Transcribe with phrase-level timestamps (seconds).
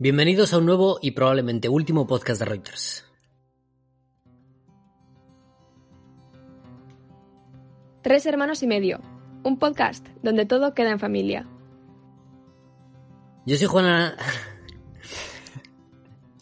[0.00, 3.04] Bienvenidos a un nuevo y probablemente último podcast de Reuters.
[8.02, 9.00] Tres hermanos y medio,
[9.42, 11.48] un podcast donde todo queda en familia.
[13.44, 14.16] Yo soy Juana.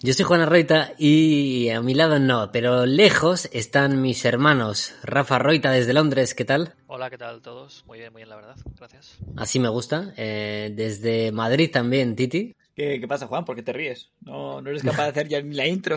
[0.03, 4.95] Yo soy Juana Roita y a mi lado no, pero lejos están mis hermanos.
[5.03, 6.75] Rafa Roita desde Londres, ¿qué tal?
[6.89, 7.85] Hola, ¿qué tal todos?
[7.87, 8.57] Muy bien, muy bien, la verdad.
[8.77, 9.17] Gracias.
[9.35, 10.13] Así me gusta.
[10.19, 12.55] Eh, desde Madrid también, Titi.
[12.77, 13.47] ¿Qué, ¿Qué, pasa, Juan?
[13.47, 14.11] ¿Por qué te ríes?
[14.21, 15.97] No, no eres capaz de hacer ya ni la intro.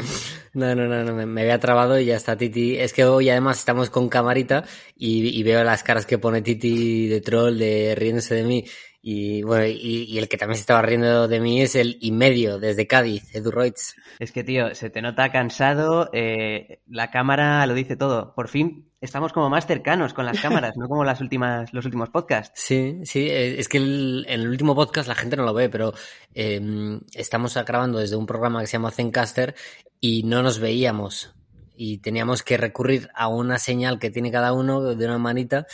[0.54, 2.78] No, no, no, no me, me, había trabado y ya está Titi.
[2.78, 4.64] Es que hoy además estamos con camarita
[4.96, 8.66] y, y, veo las caras que pone Titi de troll, de riéndose de mí.
[9.02, 12.14] Y bueno, y, y, el que también se estaba riendo de mí es el y
[12.14, 13.96] medio desde Cádiz, Edu Reutz.
[14.20, 18.34] Es que, tío, se te nota cansado, eh, la cámara lo dice todo.
[18.36, 22.10] Por fin estamos como más cercanos con las cámaras, no como las últimas, los últimos
[22.10, 22.60] podcasts.
[22.62, 25.94] Sí, sí, es que el, en el último podcast la gente no lo ve, pero
[26.34, 29.56] eh, estamos grabando desde un programa que se llama Zencaster
[30.00, 31.34] y no nos veíamos.
[31.76, 35.66] Y teníamos que recurrir a una señal que tiene cada uno de una manita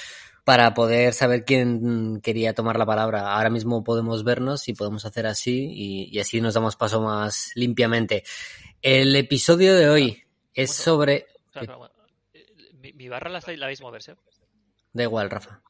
[0.43, 3.33] para poder saber quién quería tomar la palabra.
[3.33, 7.51] Ahora mismo podemos vernos y podemos hacer así y, y así nos damos paso más
[7.55, 8.23] limpiamente.
[8.83, 11.25] El episodio de hoy es sobre...
[12.85, 14.13] ¿Mi, mi barra la, la veis moverse?
[14.93, 15.49] Da igual, Rafa.
[15.49, 15.61] Vale,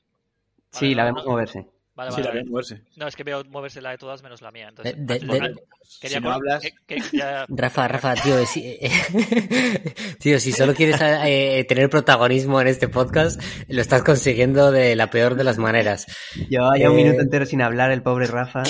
[0.71, 1.65] sí, la vemos moverse.
[1.95, 2.41] Vale, sí, vale, la vale.
[2.43, 2.81] veo moverse.
[2.97, 4.67] No, es que veo moverse la de todas menos la mía.
[4.67, 5.63] Entonces, De- de- antes de-
[6.01, 8.77] quería si no hablas- que- que- ya- Rafa, Rafa, tío, si,
[10.19, 15.09] tío, si solo quieres eh, tener protagonismo en este podcast, lo estás consiguiendo de la
[15.09, 16.05] peor de las maneras.
[16.49, 18.63] Llevaba ya un Eh, minuto entero sin hablar el pobre Rafa.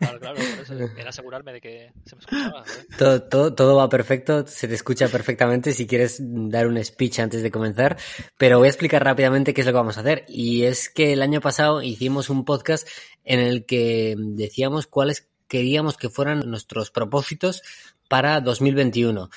[0.00, 0.36] Claro, claro,
[0.70, 2.62] era asegurarme de que se me escuchaba.
[2.62, 2.86] ¿eh?
[2.98, 7.42] Todo, todo, todo va perfecto, se te escucha perfectamente si quieres dar un speech antes
[7.42, 7.96] de comenzar,
[8.38, 10.24] pero voy a explicar rápidamente qué es lo que vamos a hacer.
[10.28, 12.88] Y es que el año pasado hicimos un podcast
[13.24, 17.62] en el que decíamos cuáles queríamos que fueran nuestros propósitos
[18.08, 19.30] para 2021.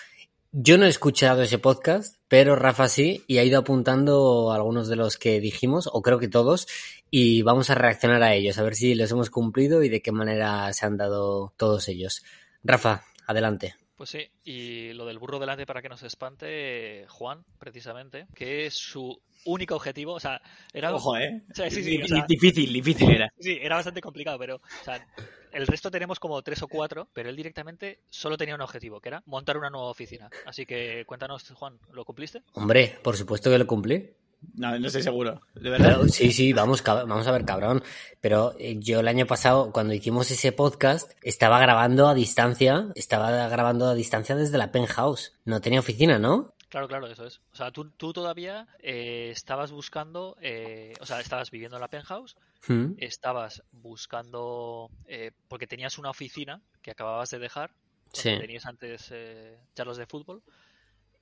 [0.52, 4.95] Yo no he escuchado ese podcast, pero Rafa sí, y ha ido apuntando algunos de
[4.95, 6.68] los que dijimos, o creo que todos,
[7.09, 10.12] y vamos a reaccionar a ellos, a ver si los hemos cumplido y de qué
[10.12, 12.23] manera se han dado todos ellos.
[12.63, 13.75] Rafa, adelante.
[13.95, 18.68] Pues sí, y lo del burro delante para que no se espante, Juan, precisamente, que
[18.68, 20.40] es su único objetivo, o sea,
[20.72, 20.94] era...
[20.94, 21.41] Ojo, ¿eh?
[21.51, 23.34] O sea, sí, sí, Di- o sea- Difícil, difícil era.
[23.39, 25.03] Sí, era bastante complicado, pero o sea,
[25.51, 29.09] el resto tenemos como tres o cuatro, pero él directamente solo tenía un objetivo, que
[29.09, 30.29] era montar una nueva oficina.
[30.45, 32.44] Así que cuéntanos, Juan, ¿lo cumpliste?
[32.53, 34.12] Hombre, por supuesto que lo cumplí.
[34.56, 35.42] No, no estoy seguro.
[35.56, 35.98] De verdad.
[35.98, 37.84] Pero, sí, sí, vamos, vamos a ver, cabrón.
[38.22, 43.48] Pero eh, yo el año pasado, cuando hicimos ese podcast, estaba grabando a distancia, estaba
[43.50, 45.34] grabando a distancia desde la penthouse.
[45.46, 46.53] No tenía oficina, ¿no?
[46.70, 47.40] Claro, claro, eso es.
[47.53, 51.88] O sea, tú, tú todavía eh, estabas buscando, eh, o sea, estabas viviendo en la
[51.88, 52.36] penthouse,
[52.68, 52.94] ¿Mm?
[52.98, 57.72] estabas buscando, eh, porque tenías una oficina que acababas de dejar,
[58.14, 58.38] Sí.
[58.40, 60.42] tenías antes eh, charlas de fútbol,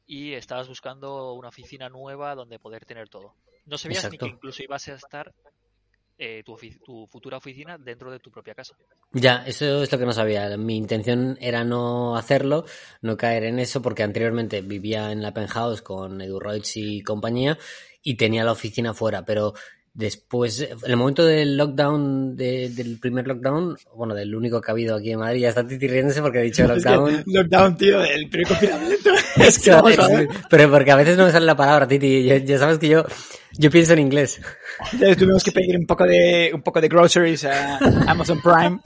[0.07, 3.33] y estabas buscando una oficina nueva donde poder tener todo.
[3.65, 5.33] No sabías ni que incluso ibas a estar
[6.17, 8.75] eh, tu, ofi- tu futura oficina dentro de tu propia casa.
[9.13, 10.55] Ya, eso es lo que no sabía.
[10.57, 12.65] Mi intención era no hacerlo,
[13.01, 16.39] no caer en eso, porque anteriormente vivía en la penthouse con Edu
[16.75, 17.57] y compañía
[18.03, 19.53] y tenía la oficina fuera, pero
[19.95, 24.73] después, en el momento del lockdown, de- del primer lockdown, bueno, del único que ha
[24.73, 27.23] habido aquí en Madrid, ya está Titi riéndose porque he dicho Es que lockdown.
[27.25, 29.09] lockdown, tío, el primer confinamiento.
[29.37, 30.29] Es que vamos a ver.
[30.49, 33.05] pero porque a veces no me sale la palabra, Titi, ya, ya sabes que yo,
[33.57, 34.39] yo pienso en inglés.
[34.91, 38.79] Entonces tuvimos que pedir un poco de, un poco de groceries a Amazon Prime.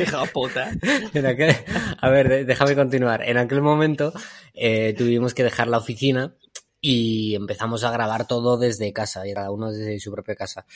[0.00, 0.70] Hijo de puta.
[1.12, 1.56] Aquel-
[2.00, 3.22] a ver, déjame continuar.
[3.28, 4.12] En aquel momento
[4.54, 6.34] eh, tuvimos que dejar la oficina
[6.88, 10.66] y empezamos a grabar todo desde casa, y cada uno desde su propia casa.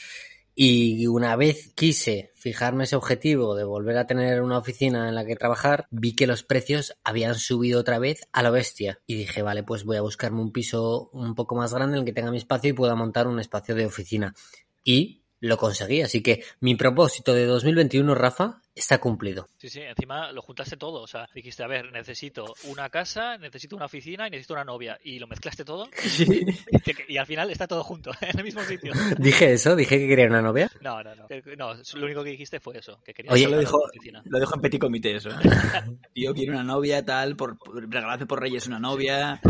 [0.53, 5.23] Y una vez quise fijarme ese objetivo de volver a tener una oficina en la
[5.23, 8.99] que trabajar, vi que los precios habían subido otra vez a la bestia.
[9.07, 12.05] Y dije, vale, pues voy a buscarme un piso un poco más grande en el
[12.05, 14.35] que tenga mi espacio y pueda montar un espacio de oficina.
[14.83, 19.47] Y lo conseguí, así que mi propósito de 2021, Rafa, está cumplido.
[19.57, 21.01] Sí, sí, encima lo juntaste todo.
[21.01, 24.97] O sea, dijiste, a ver, necesito una casa, necesito una oficina y necesito una novia.
[25.03, 28.93] Y lo mezclaste todo y, y al final está todo junto, en el mismo sitio.
[29.17, 30.71] Dije eso, dije que quería una novia.
[30.81, 31.27] No, no, no.
[31.57, 33.79] No, lo único que dijiste fue eso, que querías Oye, lo dijo,
[34.25, 35.29] lo dijo en petit comité eso.
[35.29, 35.33] ¿eh?
[36.13, 39.41] Tío, quiero una novia, tal, por, por regalarme por Reyes una novia.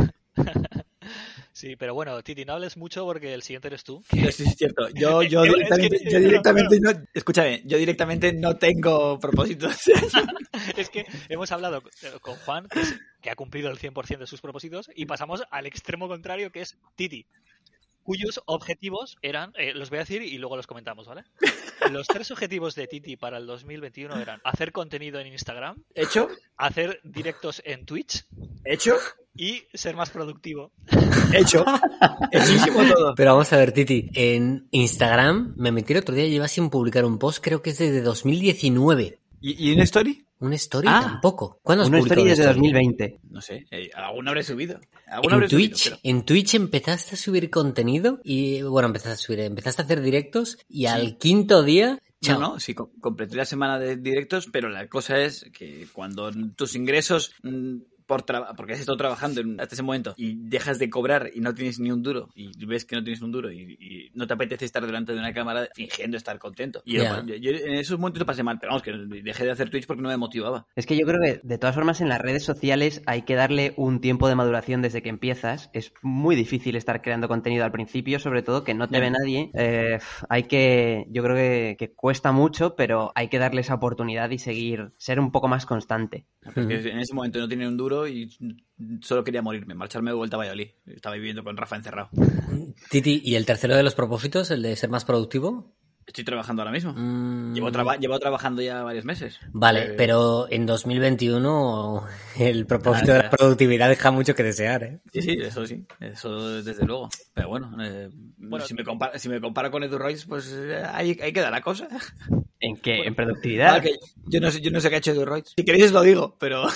[1.54, 4.02] Sí, pero bueno, Titi, no hables mucho porque el siguiente eres tú.
[4.10, 4.88] Sí, sí, es cierto.
[4.96, 9.76] Yo, yo directamente, es que- yo directamente no, escúchame, yo directamente no tengo propósitos.
[10.78, 11.82] Es que hemos hablado
[12.22, 15.66] con Juan, que, es- que ha cumplido el 100% de sus propósitos, y pasamos al
[15.66, 17.26] extremo contrario, que es Titi,
[18.04, 21.24] cuyos objetivos eran, eh, los voy a decir y luego los comentamos, ¿vale?
[21.92, 26.30] los tres objetivos de Titi para el 2021 eran hacer contenido en Instagram, ¿Hecho?
[26.58, 28.26] hacer directos en Twitch
[28.66, 28.96] ¿Hecho?
[29.36, 30.72] y ser más productivo.
[31.34, 31.64] Hecho.
[32.32, 33.16] Hechísimo todo.
[33.16, 37.06] Pero vamos a ver, Titi, en Instagram me metí el otro día, llevas sin publicar
[37.06, 39.21] un post, creo que es desde 2019.
[39.42, 40.26] ¿Y, y una story?
[40.40, 40.88] ¿Un story?
[40.90, 41.02] Ah.
[41.04, 41.60] Tampoco.
[41.62, 42.68] ¿Cuándo has Una historia desde una story?
[42.72, 43.20] 2020.
[43.30, 43.66] No sé.
[43.70, 44.80] eh, alguna habré subido.
[45.08, 49.14] Alguna En habré subido, Twitch, pero- en Twitch empezaste a subir contenido y, bueno, empezaste
[49.14, 52.40] a subir, empezaste a hacer directos y al quinto día, chao.
[52.40, 56.32] No, no, sí, co- completé la semana de directos, pero la cosa es que cuando
[56.56, 57.76] tus ingresos mm,
[58.12, 61.54] por porque has estado trabajando en- hasta ese momento y dejas de cobrar y no
[61.54, 64.34] tienes ni un duro y ves que no tienes un duro y, y no te
[64.34, 66.82] apetece estar delante de una cámara fingiendo estar contento.
[66.86, 67.24] Y yo- Ya.
[67.26, 68.92] yo, yo en esos momentos lo pasé mal, pero vamos, que
[69.24, 70.68] dejé de hacer Twitch porque no me motivaba.
[70.76, 73.74] Es que yo creo que de todas formas en las redes sociales hay que darle
[73.78, 75.70] un tiempo de maduración desde que empiezas.
[75.74, 79.52] Es muy difícil estar creando contenido al principio, sobre todo que no te ve nadie.
[79.54, 80.00] Eh,
[80.30, 84.38] hay que, yo creo que, que cuesta mucho, pero hay que darle esa oportunidad y
[84.40, 86.26] seguir, ser un poco más constante.
[86.56, 88.30] Porque en ese momento no tenía un duro y
[89.02, 90.70] solo quería morirme, marcharme de vuelta a Valladolid.
[90.88, 92.10] Estaba viviendo con Rafa encerrado.
[92.90, 95.76] Titi, ¿y el tercero de los propósitos, el de ser más productivo?
[96.06, 96.94] Estoy trabajando ahora mismo.
[96.94, 99.40] Mm, Llevo, traba- llevo trabajando ya varios meses.
[99.54, 102.06] Vale, Eh, pero en 2021
[102.40, 105.00] el propósito Ah, de la productividad deja mucho que desear, ¿eh?
[105.14, 107.10] Sí, sí, eso sí, eso desde luego.
[107.34, 110.82] Pero bueno, eh, Bueno, si, me compara, si me comparo con Edu Royce, pues eh,
[110.92, 111.88] ahí, ahí queda la cosa.
[112.62, 113.04] ¿En qué?
[113.04, 113.78] ¿En productividad?
[113.78, 113.90] Ah,
[114.28, 115.52] yo, no sé, yo no sé qué ha hecho Royce.
[115.58, 116.64] Si queréis os lo digo, pero...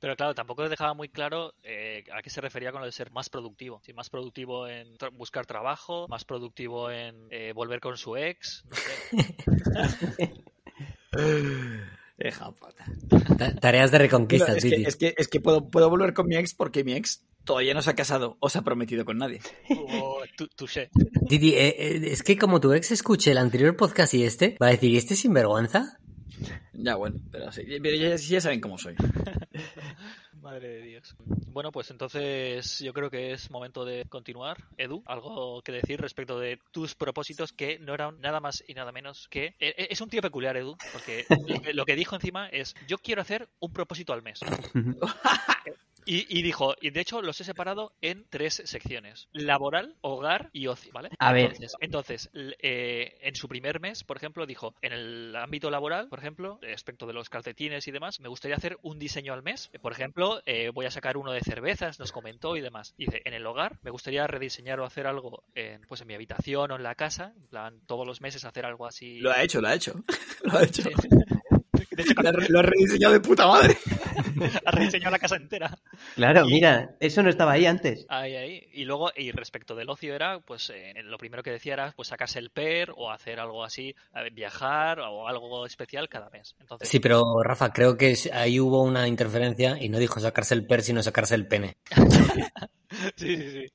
[0.00, 3.10] Pero claro, tampoco dejaba muy claro eh, a qué se refería con lo de ser
[3.10, 3.82] más productivo.
[3.84, 8.64] Si más productivo en tra- buscar trabajo, más productivo en eh, volver con su ex.
[9.74, 10.32] No sé.
[12.16, 12.84] Deja pata.
[13.36, 16.26] Ta- Tareas de reconquista, Bueno, es que, es que, es que puedo, puedo volver con
[16.28, 19.18] mi ex porque mi ex todavía no se ha casado o se ha prometido con
[19.18, 19.40] nadie.
[19.70, 20.22] Oh.
[21.28, 24.68] Titi, eh, eh, es que como tu ex escuche el anterior podcast y este, va
[24.68, 25.98] a decir, ¿y este sinvergüenza?
[26.72, 28.94] Ya, bueno, pero sí, pero ya, ya saben cómo soy.
[30.40, 31.14] Madre de Dios.
[31.48, 34.56] Bueno, pues entonces yo creo que es momento de continuar.
[34.78, 38.90] Edu, algo que decir respecto de tus propósitos que no eran nada más y nada
[38.90, 39.46] menos que...
[39.58, 42.74] eh, eh, Es un tío peculiar, Edu, porque lo que, lo que dijo encima es,
[42.88, 44.40] yo quiero hacer un propósito al mes.
[46.06, 50.66] Y, y dijo, y de hecho los he separado en tres secciones: laboral, hogar y
[50.66, 51.10] ocio, ¿vale?
[51.18, 51.44] A ver.
[51.52, 56.08] Entonces, entonces, l- eh, en su primer mes, por ejemplo, dijo: en el ámbito laboral,
[56.08, 59.70] por ejemplo, respecto de los calcetines y demás, me gustaría hacer un diseño al mes.
[59.82, 62.94] Por ejemplo, eh, voy a sacar uno de cervezas, nos comentó y demás.
[62.96, 66.14] Y dice: en el hogar, me gustaría rediseñar o hacer algo en, pues en mi
[66.14, 69.18] habitación o en la casa, en plan, todos los meses hacer algo así.
[69.20, 69.94] Lo ha hecho, lo ha hecho.
[70.44, 70.82] Lo ha hecho.
[71.90, 73.76] De hecho, Lo lo ha rediseñado de puta madre.
[74.64, 75.76] ha rediseñado la casa entera.
[76.14, 78.06] Claro, Y- mira, eso no estaba ahí antes.
[78.08, 78.68] Ahí, ahí.
[78.72, 82.08] Y luego, y respecto del ocio era, pues eh, lo primero que decía era pues
[82.08, 83.94] sacarse el PER o hacer algo así,
[84.32, 86.54] viajar o algo especial cada mes.
[86.60, 90.66] Entonces, Sí, pero Rafa, creo que ahí hubo una interferencia y no dijo sacarse el
[90.66, 91.76] per, sino sacarse el pene.
[93.16, 93.66] sí, sí, sí.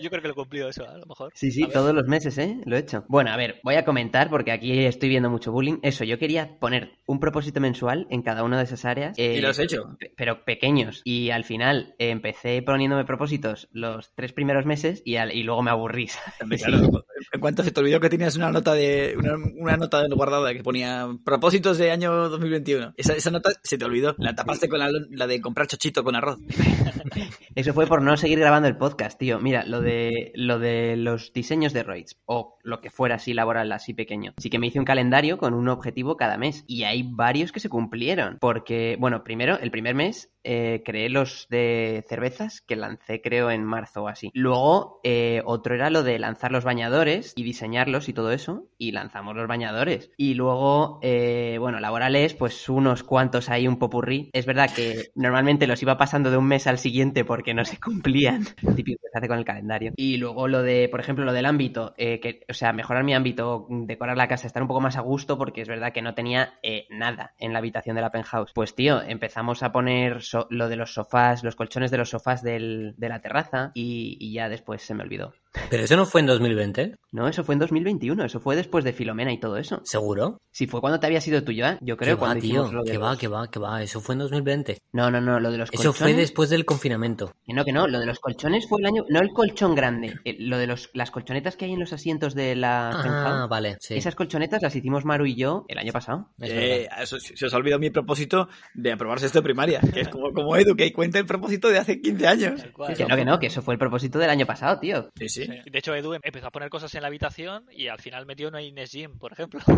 [0.00, 1.32] Yo creo que lo cumplió eso, a lo mejor.
[1.34, 2.58] Sí, sí, todos los meses, ¿eh?
[2.66, 3.04] Lo he hecho.
[3.08, 5.78] Bueno, a ver, voy a comentar porque aquí estoy viendo mucho bullying.
[5.82, 9.18] Eso, yo quería poner un propósito mensual en cada una de esas áreas.
[9.18, 9.96] eh, Y lo has hecho.
[9.98, 11.00] pe- Pero pequeños.
[11.04, 15.62] Y al final eh, empecé poniéndome propósitos los tres primeros meses y, al- y luego
[15.62, 16.08] me aburrí.
[17.44, 21.06] cuanto se te olvidó que tenías una nota de una, una nota guardada que ponía
[21.26, 22.94] propósitos de año 2021.
[22.96, 24.14] Esa, esa nota se te olvidó.
[24.16, 26.38] La tapaste con la, la de comprar chochito con arroz.
[27.54, 29.40] Eso fue por no seguir grabando el podcast, tío.
[29.40, 33.70] Mira, lo de lo de los diseños de Roids o lo que fuera así laboral,
[33.72, 34.32] así pequeño.
[34.38, 37.60] Sí que me hice un calendario con un objetivo cada mes y hay varios que
[37.60, 38.38] se cumplieron.
[38.40, 43.64] Porque, bueno, primero, el primer mes eh, creé los de cervezas que lancé creo en
[43.64, 44.30] marzo o así.
[44.34, 48.66] Luego, eh, otro era lo de lanzar los bañadores y diseñarlos y todo eso.
[48.78, 50.10] Y lanzamos los bañadores.
[50.16, 54.30] Y luego, eh, bueno, laborales, pues unos cuantos ahí, un popurrí.
[54.32, 57.78] Es verdad que normalmente los iba pasando de un mes al siguiente porque no se
[57.80, 58.44] cumplían.
[58.76, 59.92] Típico que se hace con el calendario.
[59.96, 63.66] Y luego lo de, por ejemplo, lo del ámbito, que, o sea, mejorar mi ámbito,
[63.70, 66.54] decorar la casa, estar un poco más a gusto porque es verdad que no tenía
[66.90, 68.52] nada en la habitación de la penthouse.
[68.54, 72.94] Pues tío, empezamos a poner lo de los sofás, los colchones de los sofás del-
[72.96, 75.34] de la terraza y, y ya después se me olvidó.
[75.70, 78.92] Pero eso no fue en 2020, No, eso fue en 2021, eso fue después de
[78.92, 79.80] Filomena y todo eso.
[79.84, 80.40] ¿seguro?
[80.50, 81.78] Si fue cuando te había sido tuyo, ¿eh?
[81.80, 83.82] Yo creo que va, cuando tío, hicimos lo de que va, que va, que va.
[83.82, 84.78] Eso fue en 2020.
[84.92, 87.32] No, no, no, lo de los Eso fue colchones- después del confinamiento.
[87.46, 90.18] Que no, que no, lo de los colchones fue el año, no el colchón grande,
[90.24, 93.76] eh, lo de los, las colchonetas que hay en los asientos de la Ah, vale,
[93.80, 93.94] sí.
[93.94, 96.30] Esas colchonetas las hicimos Maru y yo el año pasado.
[96.40, 100.00] Es Eh, eso, se os ha olvidado mi propósito de aprobarse esto de primaria, que
[100.00, 102.62] es como, como Edu, que cuenta el propósito de hace 15 años.
[102.96, 105.10] Que no, que no, que eso fue el propósito del año pasado, tío.
[105.16, 105.70] Sí, sí, sí.
[105.70, 108.48] De hecho, Edu em- empezó a poner cosas en la habitación y al final metió
[108.48, 109.60] una Ines Gym, por ejemplo.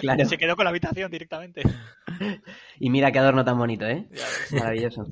[0.00, 0.24] Claro.
[0.24, 1.62] Se quedó con la habitación directamente.
[2.80, 4.08] Y mira qué adorno tan bonito, ¿eh?
[4.50, 5.06] Maravilloso.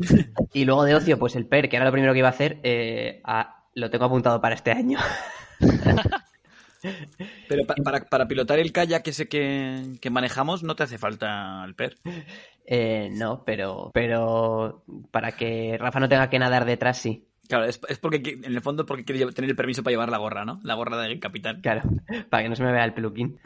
[0.52, 2.58] Y luego de ocio, pues el PER, que era lo primero que iba a hacer,
[2.64, 4.98] eh, a- lo tengo apuntado para este año.
[7.48, 11.62] Pero pa- para, para pilotar el kayak ese que, que manejamos no te hace falta
[11.64, 11.96] el PER.
[12.66, 17.28] Eh, no, pero, pero para que Rafa no tenga que nadar detrás, sí.
[17.52, 20.16] Claro, es, es porque en el fondo porque quiere tener el permiso para llevar la
[20.16, 20.58] gorra, ¿no?
[20.64, 21.60] La gorra del capitán.
[21.60, 21.82] Claro,
[22.30, 23.38] para que no se me vea el peluquín.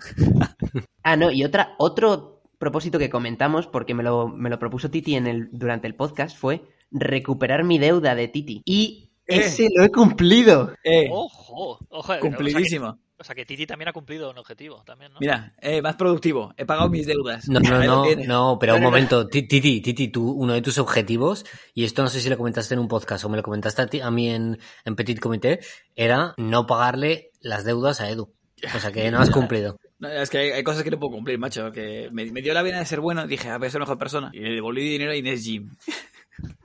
[1.02, 5.16] ah, no, y otra, otro propósito que comentamos, porque me lo, me lo propuso Titi
[5.16, 8.62] en el, durante el podcast, fue recuperar mi deuda de Titi.
[8.64, 9.40] Y Eh.
[9.40, 10.72] ese lo he cumplido.
[10.84, 12.14] Eh, Ojo, ojo.
[12.20, 12.86] cumplidísimo.
[12.86, 15.18] O sea, que, o sea que Titi también ha cumplido un objetivo, también, ¿no?
[15.20, 16.52] Mira, eh, más productivo.
[16.56, 17.48] He pagado mis deudas.
[17.48, 21.44] No, no, no, no, pero un momento, Ti- Titi, Titi, tú, uno de tus objetivos,
[21.74, 23.86] y esto no sé si lo comentaste en un podcast o me lo comentaste a,
[23.86, 25.60] ti, a mí en, en Petit Comité,
[25.94, 28.32] era no pagarle las deudas a Edu.
[28.74, 29.76] O sea que no has cumplido.
[29.98, 31.70] No, es que hay, hay cosas que no puedo cumplir, macho.
[31.72, 33.26] Que me, me dio la vena de ser bueno.
[33.26, 34.30] Dije, ah, voy a ser mejor persona.
[34.32, 35.70] Y le devolví dinero a Inés Jim.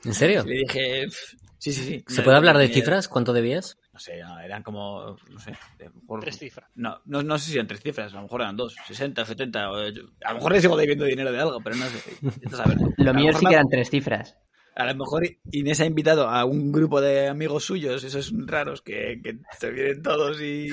[0.03, 0.43] ¿En serio?
[0.45, 2.03] Le dije, "Pff, sí, sí, sí.
[2.07, 3.07] ¿Se puede hablar de cifras?
[3.07, 3.77] ¿Cuánto debías?
[3.93, 5.53] No sé, eran como, no sé.
[6.01, 6.69] mejor- Tres cifras.
[6.75, 9.69] No, no, no sé si eran tres cifras, a lo mejor eran dos, 60, 70.
[9.69, 11.99] o- yo- a lo mejor le sigo debiendo dinero de algo, pero no sé.
[12.97, 14.37] Lo A mío mejor sí que eran tres cifras.
[14.73, 19.19] A lo mejor Inés ha invitado a un grupo de amigos suyos, esos raros que,
[19.21, 20.69] que se vienen todos y,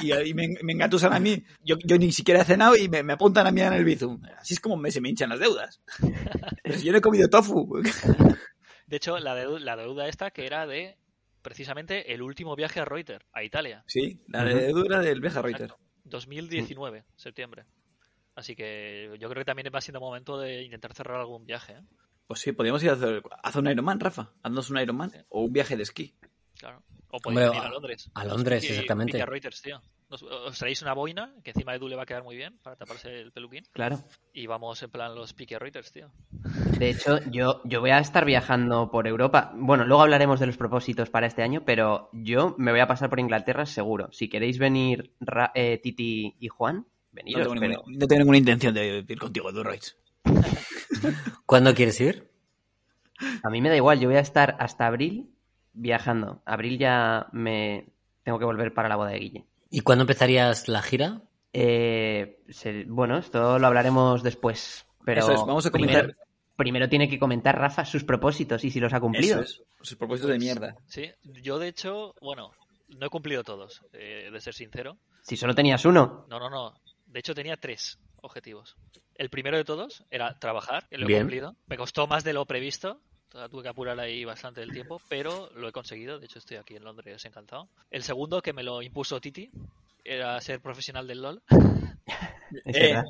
[0.00, 1.44] y, y- y me, me engatusan a mí.
[1.62, 4.22] Yo, yo ni siquiera he cenado y me, me apuntan a mí en el Bizum.
[4.38, 5.82] Así es como me, se me hinchan las deudas.
[6.62, 7.82] Pero si yo no he comido tofu.
[8.86, 10.96] De hecho, la, deu- la deuda esta que era de
[11.42, 13.84] precisamente el último viaje a Reuters, a Italia.
[13.86, 15.64] Sí, la deuda del viaje a Reuters.
[15.72, 15.84] Exacto.
[16.04, 17.64] 2019, septiembre.
[18.34, 21.74] Así que yo creo que también va siendo momento de intentar cerrar algún viaje.
[21.74, 21.80] ¿eh?
[22.26, 24.32] Pues sí, podríamos ir a hacer, a hacer un Ironman, Rafa.
[24.42, 26.14] Haznos un Ironman o un viaje de esquí.
[26.58, 26.82] Claro.
[27.10, 28.10] O Hombre, ir a a- Londres.
[28.14, 29.18] a Londres, Y- exactamente.
[29.18, 29.82] y a Reuters, tío.
[30.12, 32.58] Nos- os traéis una boina, que encima a Edu le va a quedar muy bien
[32.62, 33.64] para taparse el peluquín.
[33.72, 33.98] Claro.
[34.34, 36.10] Y vamos en plan los pique Reuters, tío.
[36.78, 39.52] De hecho, yo, yo voy a estar viajando por Europa.
[39.54, 43.08] Bueno, luego hablaremos de los propósitos para este año, pero yo me voy a pasar
[43.08, 44.12] por Inglaterra seguro.
[44.12, 47.42] Si queréis venir Ra- eh, Titi y Juan, No veniros.
[47.48, 49.96] tengo, pero- ninguna, no tengo ninguna intención de ir contigo, Durroids.
[51.46, 52.30] ¿Cuándo quieres ir?
[53.42, 55.30] A mí me da igual, yo voy a estar hasta abril
[55.72, 56.42] viajando.
[56.44, 57.86] Abril ya me
[58.24, 59.44] tengo que volver para la boda de Guille.
[59.72, 61.22] ¿Y cuándo empezarías la gira?
[61.54, 64.86] Eh, se- bueno, esto lo hablaremos después.
[65.04, 66.02] Pero Eso es, vamos a comentar.
[66.04, 66.18] Primero,
[66.56, 69.40] primero tiene que comentar Rafa sus propósitos y si los ha cumplido.
[69.40, 69.62] Eso es.
[69.88, 70.76] Sus propósitos de mierda.
[70.86, 71.10] Sí,
[71.42, 72.52] yo de hecho, bueno,
[72.88, 74.98] no he cumplido todos, eh, de ser sincero.
[75.22, 76.26] Si solo tenías uno.
[76.28, 76.74] No, no, no.
[77.06, 78.76] De hecho tenía tres objetivos.
[79.14, 81.56] El primero de todos era trabajar, que lo he cumplido.
[81.66, 83.00] Me costó más de lo previsto.
[83.50, 86.18] Tuve que apurar ahí bastante el tiempo, pero lo he conseguido.
[86.18, 87.68] De hecho, estoy aquí en Londres encantado.
[87.90, 89.50] El segundo, que me lo impuso Titi,
[90.04, 91.42] era ser profesional del LOL.
[92.66, 93.04] Es Eh, verdad.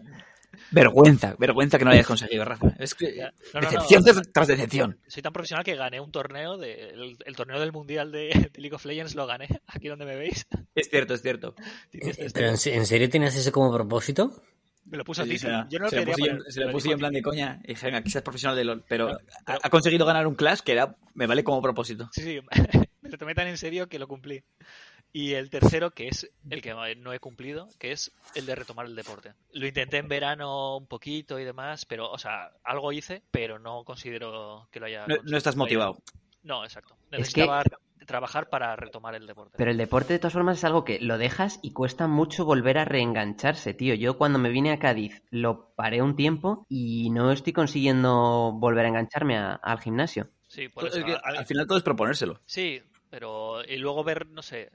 [0.70, 2.74] Vergüenza, vergüenza que no lo hayas conseguido, Rafa.
[2.78, 3.32] Es que Ya.
[3.54, 4.98] No, no, no, decepción tras decepción.
[5.08, 8.60] soy tan profesional que gané un torneo, de, el, el torneo del mundial de, de
[8.60, 10.46] League of Legends lo gané, aquí donde me veis.
[10.74, 11.54] Es cierto, es cierto.
[11.90, 14.30] Titi, ¿Pero en, se- en serio tienes eso como propósito?
[14.84, 16.88] Me lo puso Sí, se la- Yo no lo se yo- poner, se lo puse
[16.88, 18.84] yo en plan de coña y dije, venga, aquí seas profesional de LOL.
[18.88, 22.08] Pero ha, pero- ha conseguido ganar un Clash que era me vale como propósito.
[22.12, 22.40] Sí, sí,
[23.02, 24.42] me lo tomé tan en serio que lo cumplí.
[25.14, 28.86] Y el tercero, que es el que no he cumplido, que es el de retomar
[28.86, 29.34] el deporte.
[29.52, 33.84] Lo intenté en verano un poquito y demás, pero, o sea, algo hice, pero no
[33.84, 35.06] considero que lo haya.
[35.06, 35.98] No, no estás motivado.
[36.44, 36.94] No, exacto.
[37.10, 37.62] Es que- Necesitaba
[38.12, 39.56] trabajar para retomar el deporte.
[39.56, 42.76] Pero el deporte, de todas formas, es algo que lo dejas y cuesta mucho volver
[42.78, 43.94] a reengancharse, tío.
[43.94, 48.84] Yo cuando me vine a Cádiz lo paré un tiempo y no estoy consiguiendo volver
[48.84, 50.28] a engancharme a- al gimnasio.
[50.46, 51.04] Sí, por Es eso.
[51.06, 52.40] que al final todo es proponérselo.
[52.44, 54.70] Sí, pero y luego ver, no sé,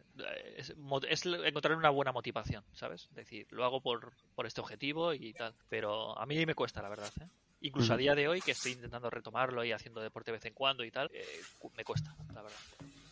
[0.56, 3.06] es, mo- es encontrar una buena motivación, ¿sabes?
[3.10, 5.54] Es decir, lo hago por, por este objetivo y tal.
[5.70, 7.14] Pero a mí me cuesta, la verdad.
[7.22, 7.28] ¿eh?
[7.62, 10.54] Incluso a día de hoy, que estoy intentando retomarlo y haciendo deporte de vez en
[10.54, 12.60] cuando y tal, eh, me cuesta, la verdad.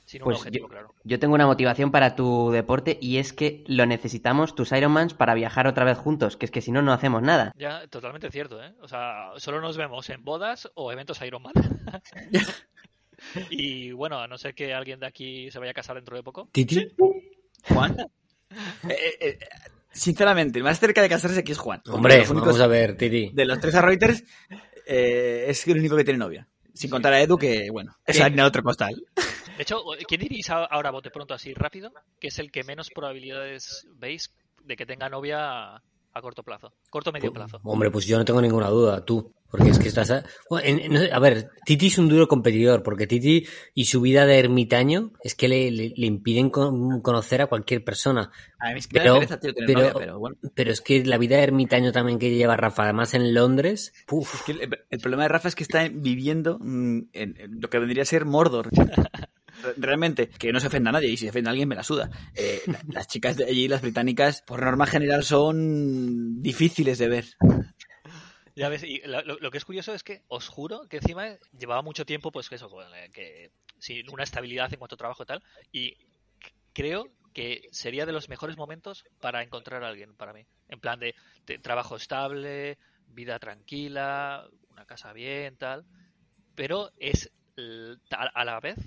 [0.06, 0.94] Sin un Pues objetivo, yo- claro.
[1.04, 5.34] Yo tengo una motivación para tu deporte y es que lo necesitamos tus Ironmans para
[5.34, 7.52] viajar otra vez juntos, que es que si no, no hacemos nada.
[7.58, 8.74] Ya, totalmente cierto, ¿eh?
[8.82, 11.54] O sea, solo nos vemos en bodas o eventos Ironman.
[13.50, 16.24] y bueno, a no ser que alguien de aquí se vaya a casar dentro de
[16.24, 16.50] poco.
[16.52, 16.88] ¿Titi?
[17.70, 17.98] Juan.
[18.88, 19.40] Eh, eh, eh,
[19.92, 21.82] sinceramente, el más cerca de casarse aquí es Juan.
[21.90, 23.32] Hombre, De los únicos- vamos a ver, Titi.
[23.34, 24.24] De los tres a Reuters,
[24.86, 26.48] eh, es el único que tiene novia.
[26.74, 29.04] Sin contar a Edu, que bueno, es harina de otro costal.
[29.58, 33.88] De hecho, ¿quién diréis ahora, bote pronto, así rápido, que es el que menos probabilidades
[33.96, 34.34] veis
[34.64, 37.60] de que tenga novia a corto plazo, corto medio Pues, plazo.
[37.64, 39.34] Hombre, pues yo no tengo ninguna duda, tú.
[39.52, 40.10] Porque es que estás...
[40.12, 44.02] A, Bueno, en- no a ver, Titi es un duro competidor, porque Titi y su
[44.02, 48.32] vida de ermitaño es que le, le- le impiden con- conocer a cualquier persona.
[48.60, 50.38] A mí es que me Pero- pereza, tío, tener pero- novia, pero bueno.
[50.56, 54.34] Pero es que la vida de ermitaño también que lleva Rafa, además en Londres, puf,
[54.36, 57.70] Es que el, el problema de Rafa es que está viviendo mm, en, en lo
[57.70, 58.70] que vendría a ser Mordor.
[59.62, 61.76] Re- Realmente, que no se ofenda a nadie, y si se ofende a alguien me
[61.76, 62.10] la suda.
[62.36, 67.26] Eh, la- las chicas de allí, las británicas, por norma general son difíciles de ver.
[68.56, 72.06] Ya ves, y lo, que es curioso es que os juro que encima llevaba mucho
[72.06, 75.44] tiempo, pues que eso, con, que sin una estabilidad en cuanto a trabajo y tal,
[75.74, 75.98] y
[76.74, 80.46] creo que sería de los mejores momentos para encontrar a alguien para mí.
[80.70, 82.78] En plan de, de trabajo estable,
[83.10, 85.84] vida tranquila, una casa bien, tal.
[86.56, 87.32] Pero es
[88.12, 88.78] a la vez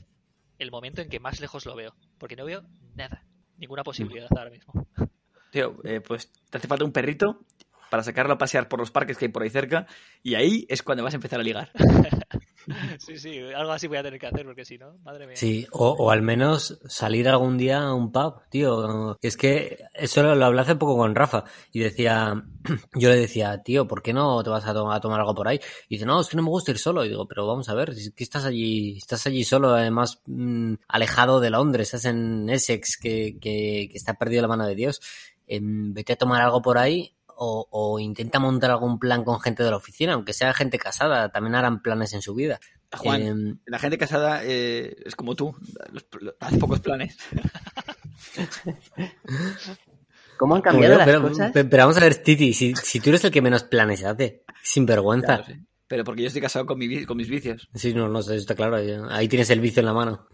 [0.58, 2.62] el momento en que más lejos lo veo, porque no veo
[2.94, 3.24] nada,
[3.56, 4.72] ninguna posibilidad ahora mismo.
[5.50, 7.40] Tío, eh, pues te hace falta un perrito
[7.90, 9.86] para sacarlo a pasear por los parques que hay por ahí cerca,
[10.22, 11.70] y ahí es cuando vas a empezar a ligar.
[12.98, 15.36] Sí, sí, algo así voy a tener que hacer, porque si no, madre mía.
[15.36, 19.16] Sí, o, al menos salir algún día a un pub, tío.
[19.22, 22.42] Es que eso lo, lo hablé hace poco con Rafa y decía,
[22.94, 25.48] yo le decía, tío, ¿por qué no te vas a, to- a tomar algo por
[25.48, 25.60] ahí?
[25.88, 27.04] Y dice, no, es que no me gusta ir solo.
[27.04, 31.40] Y digo, pero vamos a ver, que estás allí, estás allí solo, además mm, alejado
[31.40, 35.00] de Londres, estás en Essex, que, está perdido la mano de Dios.
[35.46, 39.62] Em, vete a tomar algo por ahí o, o intenta montar algún plan con gente
[39.62, 42.58] de la oficina, aunque sea gente casada, también harán planes en su vida.
[42.96, 45.54] Juan, Em, la gente casada eh, es como tú,
[45.92, 47.16] los- los- hace pocos planes.
[50.36, 51.52] ¿Cómo han Como cambiado las pero, cosas?
[51.52, 54.44] pe- pero vamos a ver, Titi, si, si tú eres el que menos planes hace,
[54.62, 55.26] sin vergüenza.
[55.38, 55.54] Claro, sí.
[55.88, 57.68] Pero porque yo estoy casado con, mi con mis vicios.
[57.74, 58.76] Sí, no, no sé, está claro.
[59.10, 60.28] Ahí tienes el vicio en la mano.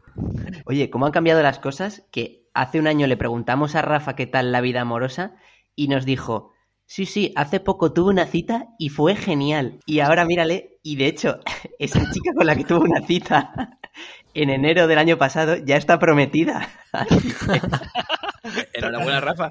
[0.67, 2.05] Oye, ¿cómo han cambiado las cosas?
[2.11, 5.37] Que hace un año le preguntamos a Rafa qué tal la vida amorosa
[5.77, 6.53] y nos dijo,
[6.87, 9.79] sí, sí, hace poco tuve una cita y fue genial.
[9.87, 11.41] Y ahora mírale, y de hecho,
[11.79, 13.79] esa chica con la que tuvo una cita
[14.35, 16.69] en enero del año pasado ya está prometida.
[18.75, 19.51] Enhorabuena, Rafa.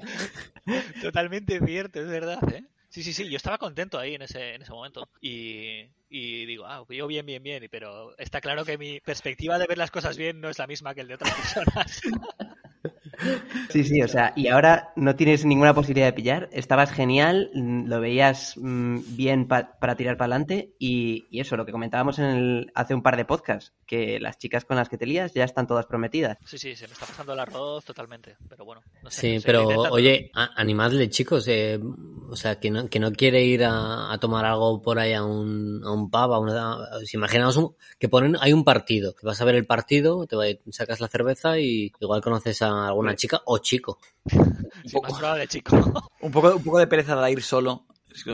[1.00, 2.64] Totalmente cierto, es verdad, ¿eh?
[2.88, 5.08] Sí, sí, sí, yo estaba contento ahí en ese, en ese momento.
[5.20, 9.66] Y, y digo, ah, yo bien, bien, bien, pero está claro que mi perspectiva de
[9.66, 12.00] ver las cosas bien no es la misma que el de otras personas.
[13.70, 16.48] Sí, sí, o sea, y ahora no tienes ninguna posibilidad de pillar.
[16.52, 21.66] Estabas genial, lo veías mm, bien pa- para tirar para adelante y, y eso, lo
[21.66, 24.98] que comentábamos en el- hace un par de podcasts, que las chicas con las que
[24.98, 26.38] te lías ya están todas prometidas.
[26.44, 28.82] Sí, sí, se me está pasando el arroz totalmente, pero bueno.
[29.02, 31.46] No sé, Sí, pero oye, animadle, chicos.
[31.48, 31.78] eh,
[32.30, 35.22] o sea, que no, que no quiere ir a, a tomar algo por ahí a
[35.22, 36.78] un, a un pub, a una...
[37.04, 40.34] Si imaginamos un- que ponen, hay un partido, que vas a ver el partido, te
[40.34, 43.98] va- sacas la cerveza y igual conoces a alguna chica o chico.
[44.84, 45.76] Sí, más probable, chico.
[46.20, 47.86] Un poco, un poco de pereza de ir solo,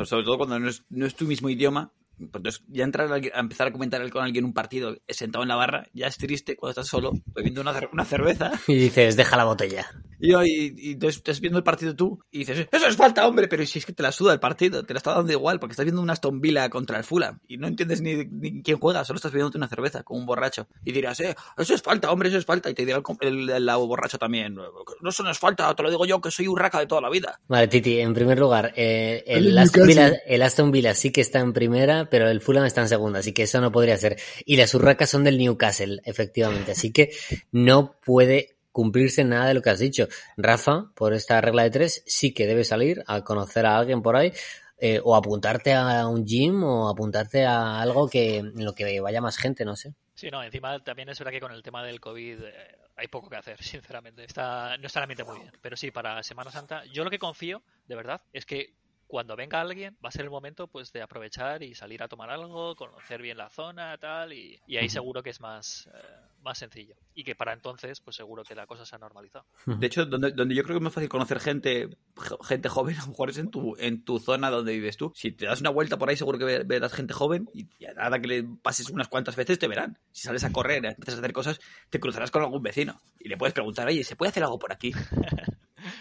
[0.04, 1.92] sobre todo cuando no es, no es tu mismo idioma.
[2.16, 5.42] Pues Entonces, ya entrar a, alguien- a empezar a comentar con alguien un partido sentado
[5.42, 8.52] en la barra, ya es triste cuando estás solo, bebiendo una, cer- una cerveza.
[8.68, 9.90] Y dices, deja la botella.
[10.20, 13.26] Y, yo- y, y entonces estás viendo el partido tú y dices, eso es falta,
[13.26, 15.58] hombre, pero si es que te la suda el partido, te la está dando igual,
[15.58, 18.78] porque estás viendo una Aston Villa contra el Fulham y no entiendes ni, ni quién
[18.78, 20.68] juega, solo estás bebiéndote una cerveza con un borracho.
[20.84, 22.70] Y dirás, eh, eso es falta, hombre, eso es falta.
[22.70, 24.64] Y te dirá el, el, el lado borracho también, no,
[25.08, 27.10] eso no es falta, te lo digo yo, que soy un raca de toda la
[27.10, 27.40] vida.
[27.48, 29.86] Vale, Titi, en primer lugar, eh, El el, Aston.
[29.86, 33.20] Villa, el Aston Villa sí que está en primera, pero el Fulham está en segunda,
[33.20, 34.16] así que eso no podría ser.
[34.44, 37.10] Y las urracas son del Newcastle, efectivamente, así que
[37.52, 40.08] no puede cumplirse nada de lo que has dicho.
[40.36, 44.16] Rafa, por esta regla de tres, sí que debe salir a conocer a alguien por
[44.16, 44.32] ahí,
[44.78, 49.20] eh, o apuntarte a un gym, o apuntarte a algo que, en lo que vaya
[49.20, 49.94] más gente, no sé.
[50.14, 53.28] Sí, no, encima también es verdad que con el tema del COVID eh, hay poco
[53.28, 54.24] que hacer, sinceramente.
[54.24, 55.52] Está, no está la mente muy bien.
[55.60, 58.74] Pero sí, para Semana Santa, yo lo que confío, de verdad, es que
[59.10, 62.30] cuando venga alguien va a ser el momento pues de aprovechar y salir a tomar
[62.30, 65.98] algo, conocer bien la zona, tal, y, y ahí seguro que es más, eh,
[66.42, 66.94] más sencillo.
[67.12, 69.44] Y que para entonces, pues seguro que la cosa se ha normalizado.
[69.66, 71.88] De hecho, donde, donde yo creo que es más fácil conocer gente,
[72.44, 75.12] gente joven, a lo mejor es en tu, en tu zona donde vives tú.
[75.16, 77.92] Si te das una vuelta por ahí, seguro que ve- verás gente joven y a
[77.94, 79.98] nada que le pases unas cuantas veces te verán.
[80.12, 81.58] Si sales a correr, empiezas a hacer cosas,
[81.90, 84.72] te cruzarás con algún vecino y le puedes preguntar, oye, ¿se puede hacer algo por
[84.72, 84.92] aquí?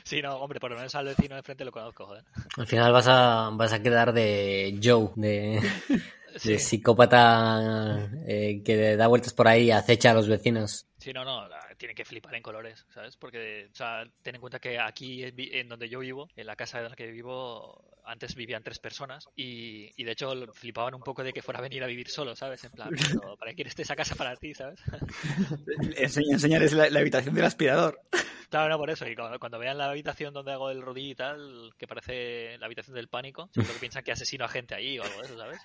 [0.10, 2.24] Sí, no, hombre, por lo menos al vecino de frente lo conozco, joder.
[2.58, 5.60] Al final vas a, vas a quedar de Joe, de,
[6.38, 6.54] Sí.
[6.54, 10.88] de psicópata eh, que da vueltas por ahí y acecha a los vecinos.
[10.98, 13.16] Sí, no, no, la- tienen que flipar en colores, ¿sabes?
[13.18, 16.80] Porque, o sea, ten en cuenta que aquí en donde yo vivo, en la casa
[16.80, 21.24] en la que vivo, antes vivían tres personas y, y de hecho flipaban un poco
[21.24, 22.64] de que fuera a venir a vivir solo, ¿sabes?
[22.64, 24.80] En plan, pero ¿para qué quieres esa casa para ti, ¿sabes?
[25.98, 28.00] Enseña, enseñarles la, la habitación del aspirador.
[28.50, 29.08] Claro, no, por eso.
[29.08, 32.66] Y cuando, cuando vean la habitación donde hago el rodillo y tal, que parece la
[32.66, 35.38] habitación del pánico, seguro que piensan que asesino a gente ahí o algo de eso,
[35.38, 35.60] ¿sabes?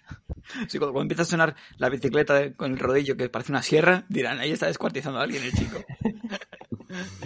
[0.69, 3.63] Sí, cuando, cuando empieza a sonar la bicicleta de- con el rodillo que parece una
[3.63, 5.83] sierra, dirán, ahí está descuartizando a alguien el chico.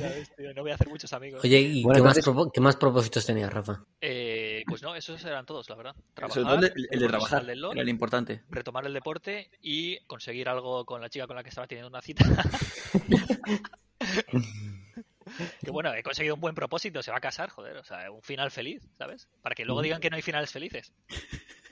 [0.00, 1.44] Ya ves, tío, no voy a hacer muchos amigos.
[1.44, 3.84] Oye, ¿y Bueno, qué, más entonces- propo- qué más propósitos tenías, Rafa?
[4.00, 5.94] Eh, pues no, esos eran todos, la verdad.
[6.14, 8.44] Trabajar, todo el, de- el de trabajar, del LOL, era lo importante.
[8.48, 12.00] retomar el deporte y conseguir algo con la chica con la que estaba teniendo una
[12.00, 12.24] cita.
[15.64, 18.22] que bueno, he conseguido un buen propósito, se va a casar, joder, o sea, un
[18.22, 19.28] final feliz, ¿sabes?
[19.42, 20.92] Para que luego digan que no hay finales felices.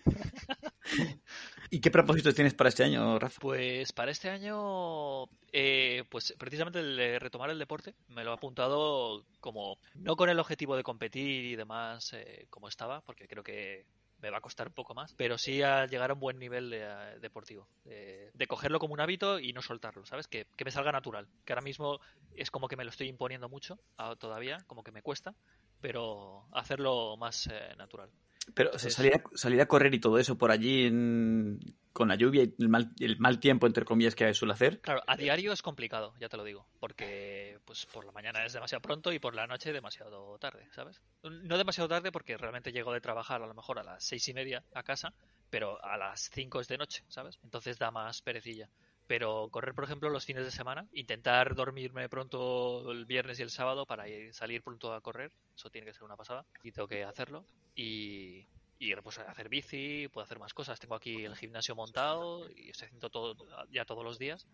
[1.71, 3.41] ¿Y qué propósitos tienes para este año, Rafa?
[3.41, 8.35] Pues para este año, eh, pues precisamente el de retomar el deporte me lo he
[8.35, 13.43] apuntado como, no con el objetivo de competir y demás eh, como estaba, porque creo
[13.43, 13.85] que
[14.21, 16.73] me va a costar un poco más, pero sí a llegar a un buen nivel
[16.73, 20.29] eh, deportivo, de, cogerlo como un hábito y no soltarlo, ¿sabes?
[20.29, 22.01] Que, que me salga natural, que ahora mismo
[22.35, 25.35] es como que me lo estoy imponiendo mucho ah, todavía, como que me cuesta,
[25.81, 28.11] pero hacerlo más eh, natural.
[28.55, 31.59] Pero o sea, Entonces- salir, a, salir a correr y todo eso por allí en-
[31.93, 34.81] con la lluvia y el mal, el mal tiempo, entre comillas, que suele hacer.
[34.81, 38.53] Claro, a diario es complicado, ya te lo digo, porque pues por la mañana es
[38.53, 41.01] demasiado pronto y por la noche demasiado tarde, ¿sabes?
[41.23, 44.35] No demasiado tarde porque realmente llego de trabajar a lo mejor a las seis y
[44.35, 45.13] media a casa,
[45.51, 47.39] pero a las cinco es de noche, ¿sabes?
[47.45, 48.69] Entonces da más perecilla.
[49.07, 53.51] Pero correr, por ejemplo, los fines de semana, intentar dormirme pronto el viernes y el
[53.51, 56.89] sábado para ir- salir pronto a correr, eso tiene que ser una pasada y tengo
[56.89, 57.45] que hacerlo.
[57.75, 60.79] Y, y pues hacer bici, puedo hacer más cosas.
[60.81, 63.37] Tengo aquí el gimnasio montado y estoy haciendo todo
[63.71, 64.47] ya todos los días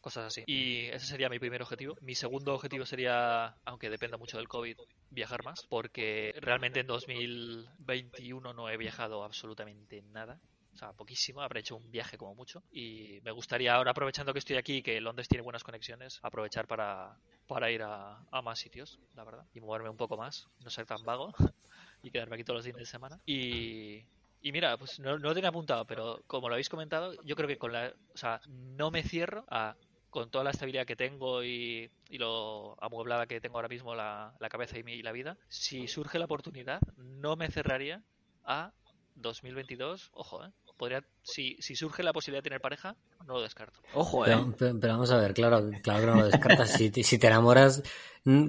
[0.00, 0.42] cosas así.
[0.46, 1.94] Y ese sería mi primer objetivo.
[2.00, 4.76] Mi segundo objetivo sería, aunque dependa mucho del COVID,
[5.10, 10.40] viajar más, porque realmente en 2021 no he viajado absolutamente nada.
[10.78, 12.62] O sea, poquísimo, habré hecho un viaje como mucho.
[12.70, 16.68] Y me gustaría ahora, aprovechando que estoy aquí y que Londres tiene buenas conexiones, aprovechar
[16.68, 19.44] para, para ir a, más sitios, la verdad.
[19.52, 21.34] Y moverme un poco más, no ser tan vago
[22.04, 23.18] y quedarme aquí todos los fines de semana.
[23.26, 24.04] Y,
[24.40, 27.48] y mira, pues no, no lo tenía apuntado, pero como lo habéis comentado, yo creo
[27.48, 27.92] que con la.
[28.14, 29.74] O sea, no me cierro a.
[30.10, 34.34] Con toda la estabilidad que tengo y, y lo amueblada que tengo ahora mismo la,
[34.40, 38.02] la cabeza y, mi, y la vida, si surge la oportunidad, no me cerraría
[38.42, 38.72] a
[39.16, 40.10] 2022.
[40.14, 40.50] Ojo, ¿eh?
[40.78, 42.94] Podría, si, si surge la posibilidad de tener pareja,
[43.26, 43.80] no lo descarto.
[43.92, 44.28] Ojo, ¿eh?
[44.30, 46.70] Pero, pero- pero vamos a ver, claro, claro que no lo descartas.
[46.70, 47.82] Si, te- si te enamoras,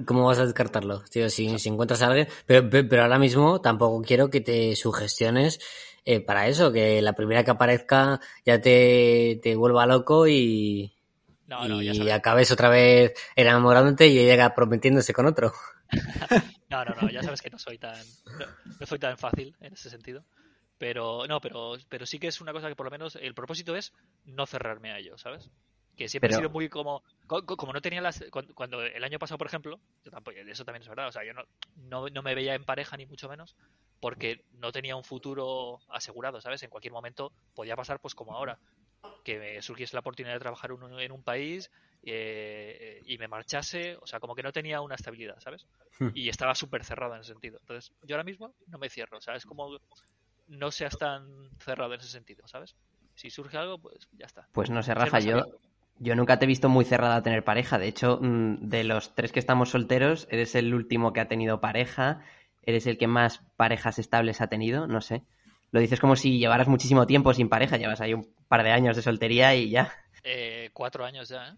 [0.06, 1.02] ¿cómo vas a descartarlo?
[1.10, 2.28] Tío, si, si encuentras a alguien.
[2.46, 5.58] Pero, pe- pero ahora mismo tampoco quiero que te sugestiones
[6.04, 10.92] eh, para eso, que la primera que aparezca ya te, te vuelva loco y,
[11.48, 15.52] No, no, ya y acabes otra vez enamorándote y ella prometiéndose con otro.
[16.70, 17.98] No, no, no, ya sabes que no soy tan
[18.38, 18.46] no,
[18.78, 20.22] no soy tan fácil en ese sentido.
[20.80, 23.76] Pero no, pero pero sí que es una cosa que por lo menos el propósito
[23.76, 23.92] es
[24.24, 25.50] no cerrarme a ello, ¿sabes?
[25.94, 28.80] Que siempre Pero- he sido muy como co- co- como no tenía las cuando, cuando
[28.82, 31.42] el año pasado, por ejemplo, yo tampoco eso también es verdad, o sea, yo no,
[31.76, 33.54] no no me veía en pareja ni mucho menos
[34.00, 36.62] porque no tenía un futuro asegurado, ¿sabes?
[36.62, 38.58] En cualquier momento podía pasar pues como ahora,
[39.22, 41.70] que me surgiese la oportunidad de trabajar un- en un país
[42.02, 45.66] eh, y me marchase, o sea, como que no tenía una estabilidad, ¿sabes?
[45.98, 46.08] Hmm.
[46.14, 47.58] Y estaba súper cerrado en ese sentido.
[47.60, 49.68] Entonces, yo ahora mismo no me cierro, o sea, es como
[50.50, 51.24] no seas tan
[51.58, 52.74] cerrado en ese sentido, ¿sabes?
[53.14, 54.46] Si surge algo, pues ya está.
[54.52, 55.46] Pues no sé, Rafa, yo,
[55.98, 57.78] yo nunca te he visto muy cerrada a tener pareja.
[57.78, 61.60] De hecho, mm, de los tres que estamos solteros, eres el último que ha tenido
[61.60, 62.22] pareja,
[62.62, 65.22] eres el que más parejas estables ha tenido, no sé.
[65.72, 68.96] Lo dices como si llevaras muchísimo tiempo sin pareja, llevas ahí un par de años
[68.96, 69.92] de soltería y ya.
[70.24, 71.56] Eh, cuatro años ya, ¿eh?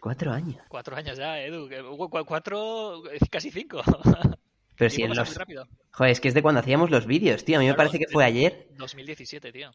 [0.00, 0.56] Cuatro años.
[0.68, 1.68] Cuatro años ya, Edu.
[1.96, 3.82] cu- Cuatro, casi cinco.
[4.82, 5.38] Pero si en los...
[5.92, 7.58] Joder, es que es de cuando hacíamos los vídeos, tío.
[7.58, 8.66] A mí me parece que fue ayer.
[8.76, 9.70] 2017, tío.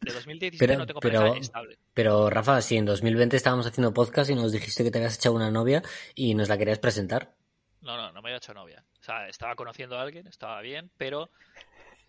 [0.00, 1.78] De 2017 Pero- no tengo pero- estable.
[1.94, 5.34] Pero Rafa, si en 2020 estábamos haciendo podcast y nos dijiste que te habías echado
[5.36, 5.82] una novia
[6.14, 7.34] y nos la querías presentar.
[7.82, 8.84] No, no, no me había hecho novia.
[9.00, 11.30] O sea, estaba conociendo a alguien, estaba bien, pero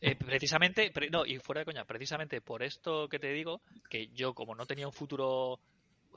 [0.01, 4.07] eh, precisamente, pre- no, y fuera de coña, precisamente por esto que te digo, que
[4.07, 5.59] yo como no tenía un futuro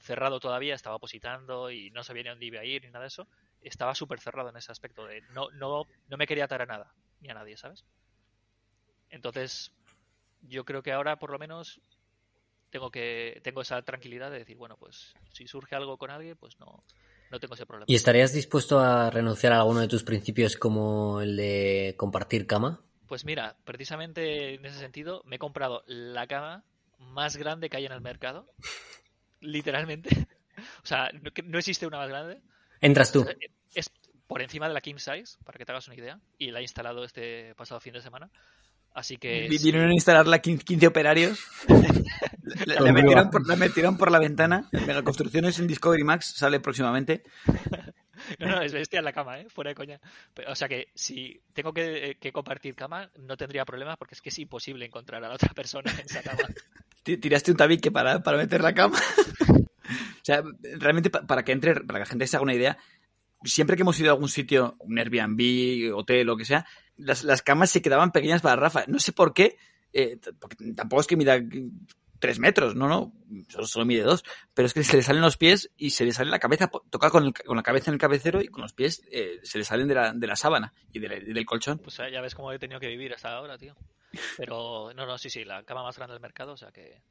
[0.00, 3.08] cerrado todavía, estaba opositando y no sabía ni dónde iba a ir ni nada de
[3.08, 3.28] eso,
[3.62, 6.94] estaba súper cerrado en ese aspecto de no, no, no me quería atar a nada,
[7.20, 7.84] ni a nadie, ¿sabes?
[9.10, 9.72] Entonces,
[10.40, 11.80] yo creo que ahora por lo menos
[12.70, 16.58] tengo que tengo esa tranquilidad de decir, bueno, pues si surge algo con alguien, pues
[16.58, 16.82] no,
[17.30, 17.86] no tengo ese problema.
[17.88, 22.80] ¿Y estarías dispuesto a renunciar a alguno de tus principios como el de compartir cama?
[23.06, 26.64] Pues mira, precisamente en ese sentido me he comprado la cama
[26.98, 28.50] más grande que hay en el mercado.
[29.40, 30.28] Literalmente.
[30.84, 32.42] O sea, no, no existe una más grande.
[32.82, 33.26] Entras tú.
[33.74, 33.90] Es
[34.26, 36.18] por encima de la king size, para que te hagas una idea.
[36.38, 38.30] Y la he instalado este pasado fin de semana.
[38.94, 39.48] Así que...
[39.48, 41.38] Vinieron a instalarla 15, 15 operarios.
[42.66, 44.68] la, la metieron por, la metieron por la ventana.
[44.72, 47.22] Mega Construcciones en Discovery Max sale próximamente.
[48.38, 49.48] No, no, es bestia en la cama, ¿eh?
[49.48, 50.00] Fuera de coña.
[50.32, 54.14] Pero, o sea que si tengo que, eh, que compartir cama, no tendría problema porque
[54.14, 56.42] es que es imposible encontrar a la otra persona en esa cama.
[57.02, 58.96] Ti- Tiraste un tabique para, para meter la cama.
[59.88, 60.42] O sea,
[60.78, 62.78] realmente pa- para que entre, para que la gente se haga una idea,
[63.44, 66.66] siempre que hemos ido a algún sitio, un Airbnb, hotel, lo que sea,
[66.96, 68.84] las, las camas se quedaban pequeñas para Rafa.
[68.86, 69.56] No sé por qué,
[69.92, 70.18] eh,
[70.76, 71.40] tampoco es que mida
[72.18, 73.12] tres metros, no, no,
[73.48, 74.22] solo, solo mide dos,
[74.54, 77.10] pero es que se le salen los pies y se le sale la cabeza, toca
[77.10, 79.64] con, el con la cabeza en el cabecero y con los pies eh, se le
[79.64, 81.78] salen de la, de la sábana y de la- y del colchón.
[81.80, 83.74] Pues eh, ya ves cómo he tenido que vivir hasta ahora, tío.
[84.36, 87.02] Pero no, no, sí, sí, la cama más grande del mercado, o sea que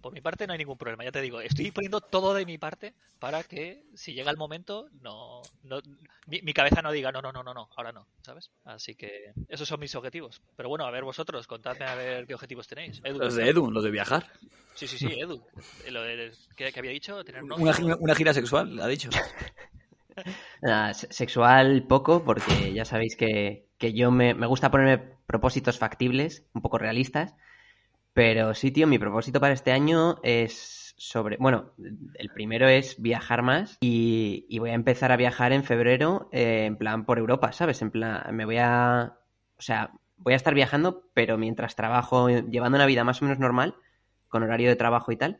[0.00, 1.04] por mi parte no hay ningún problema.
[1.04, 4.88] Ya te digo, estoy poniendo todo de mi parte para que si llega el momento,
[5.02, 5.80] no, no
[6.26, 8.50] mi, mi cabeza no diga no, no, no, no, no, ahora no, ¿sabes?
[8.64, 10.40] Así que esos son mis objetivos.
[10.56, 13.00] Pero bueno, a ver vosotros, contadme a ver qué objetivos tenéis.
[13.04, 14.32] Edu, Los de Edu, los de viajar.
[14.74, 15.42] Sí, sí, sí, Edu.
[15.84, 17.24] Eh, Lo de, ¿qué, qué había dicho?
[17.24, 19.10] Tener un Una, una gira sexual, ha dicho.
[20.62, 26.44] Nada, sexual poco, porque ya sabéis que, que yo me, me gusta ponerme propósitos factibles,
[26.54, 27.34] un poco realistas.
[28.18, 31.36] Pero sí, tío, mi propósito para este año es sobre.
[31.36, 31.70] Bueno,
[32.14, 36.64] el primero es viajar más y, y voy a empezar a viajar en febrero, eh,
[36.64, 37.80] en plan por Europa, ¿sabes?
[37.80, 39.16] En plan, me voy a.
[39.56, 43.38] O sea, voy a estar viajando, pero mientras trabajo, llevando una vida más o menos
[43.38, 43.76] normal,
[44.26, 45.38] con horario de trabajo y tal,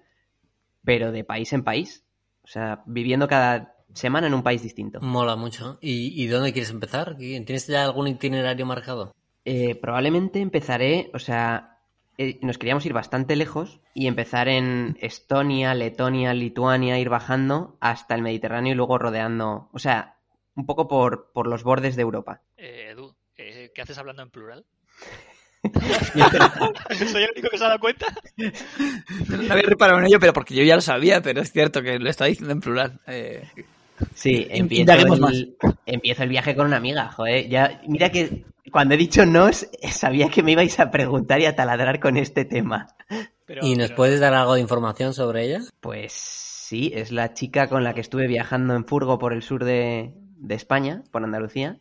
[0.85, 2.05] pero de país en país.
[2.45, 5.01] O sea, viviendo cada semana en un país distinto.
[5.01, 5.79] Mola mucho.
[5.81, 7.17] ¿Y, y dónde quieres empezar?
[7.17, 9.17] ¿Tienes ya algún itinerario marcado?
[9.45, 11.78] Eh, probablemente empezaré, o sea,
[12.19, 18.17] eh, nos queríamos ir bastante lejos y empezar en Estonia, Letonia, Lituania, ir bajando hasta
[18.17, 20.17] el Mediterráneo y luego rodeando, o sea,
[20.57, 22.43] un poco por, por los bordes de Europa.
[22.57, 24.67] Eh, Edu, eh, ¿qué haces hablando en plural?
[27.13, 28.07] ¿Soy el único que se ha dado cuenta?
[28.37, 32.01] No había reparado en ello, pero porque yo ya lo sabía, pero es cierto que
[32.01, 33.01] lo estaba diciendo en plural.
[33.07, 33.47] Eh,
[34.15, 34.93] Sí, empiezo
[35.29, 35.57] el,
[35.87, 37.49] empiezo el viaje con una amiga, joder.
[37.49, 39.51] Ya, mira que cuando he dicho no,
[39.91, 42.89] sabía que me ibais a preguntar y a taladrar con este tema.
[43.47, 45.61] Pero, ¿Y nos pero- puedes dar algo de información sobre ella?
[45.81, 49.65] Pues sí, es la chica con la que estuve viajando en furgo por el sur
[49.65, 51.79] de, de España, por Andalucía.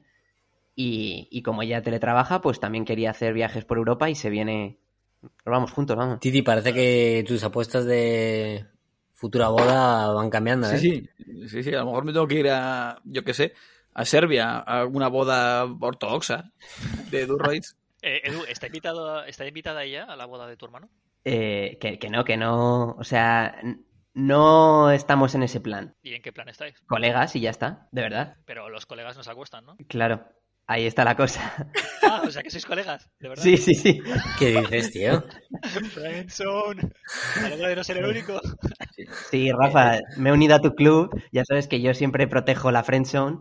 [0.76, 4.78] Y, y como ella teletrabaja, pues también quería hacer viajes por Europa y se viene...
[5.22, 6.20] Nos vamos juntos, vamos.
[6.20, 8.66] Titi, parece que tus apuestas de
[9.14, 10.78] futura boda van cambiando, ¿eh?
[10.78, 11.17] sí, sí,
[11.48, 13.54] sí, sí, a lo mejor me tengo que ir a, yo qué sé,
[13.94, 16.52] a Serbia, a una boda ortodoxa
[17.12, 17.76] de Durroids.
[18.04, 20.88] Eh, Edu, ¿está, invitado, ¿está invitada ella a la boda de tu hermano?
[21.26, 22.92] Eh, que, que no, que no...
[22.92, 23.60] O sea,
[24.14, 25.96] no estamos en ese plan.
[26.04, 26.80] ¿Y en qué plan estáis?
[26.88, 28.38] Colegas y ya está, de verdad.
[28.46, 29.78] Pero los colegas nos acuestan, ¿no?
[29.88, 30.28] Claro,
[30.68, 31.68] ahí está la cosa.
[32.10, 33.44] Ah, o sea que sois colegas, de verdad.
[33.44, 34.00] Sí, sí, sí.
[34.40, 35.26] ¿Qué dices, tío?
[35.92, 36.90] Friendzone.
[37.42, 38.40] Me alegro de no ser el único.
[39.30, 41.22] Sí, Rafa, me he unido a tu club.
[41.34, 43.40] Ya sabes que yo siempre protejo la friend zone.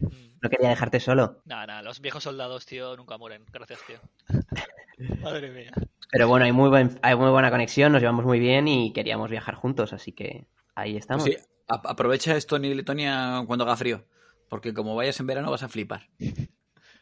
[0.00, 1.42] No quería dejarte solo.
[1.44, 3.44] Nada, nada, los viejos soldados, tío, nunca mueren.
[3.52, 3.98] Gracias, tío.
[5.22, 5.72] Madre mía.
[6.10, 9.30] Pero bueno, hay muy, buen, hay muy buena conexión, nos llevamos muy bien y queríamos
[9.30, 11.24] viajar juntos, así que ahí estamos.
[11.24, 14.06] Pues sí, aprovecha Estonia y Letonia cuando haga frío,
[14.48, 16.08] porque como vayas en verano vas a flipar.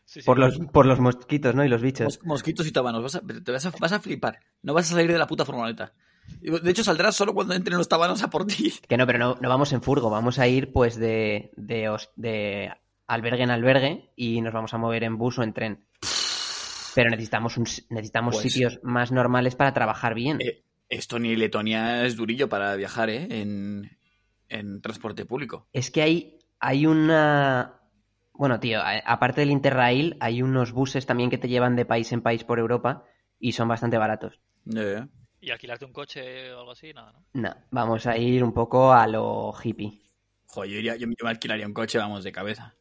[0.05, 0.27] Sí, sí.
[0.27, 1.65] Por los, por los mosquitos, ¿no?
[1.65, 2.05] Y los bichos.
[2.07, 4.39] Mos- mosquitos y tabanos, vas a, te vas a, vas a flipar.
[4.63, 5.93] No vas a salir de la puta furgoneta.
[6.41, 8.73] De hecho, saldrás solo cuando entren los tabanos a por ti.
[8.89, 12.73] Que no, pero no, no vamos en furgo, vamos a ir pues de, de, de
[13.07, 15.85] albergue en albergue y nos vamos a mover en bus o en tren.
[16.95, 20.39] Pero necesitamos, un, necesitamos Pues- sitios más normales para trabajar bien.
[20.41, 23.27] Eh, Estonia y Letonia es durillo para viajar, ¿eh?
[23.31, 23.97] En,
[24.49, 25.67] en transporte público.
[25.73, 27.81] Es que hay, hay una...
[28.35, 32.13] Bueno, tío, a- aparte del Interrail, hay unos buses también que te llevan de país
[32.13, 33.05] en país por Europa
[33.39, 34.41] y son bastante baratos.
[35.41, 36.93] ¿Y alquilarte un coche o algo así?
[36.93, 37.25] Nada, ¿no?
[37.35, 40.01] No, vamos a ir un poco a lo hippie.
[40.47, 42.75] Joder, yo, iría- yo me alquilaría un coche, vamos, de cabeza.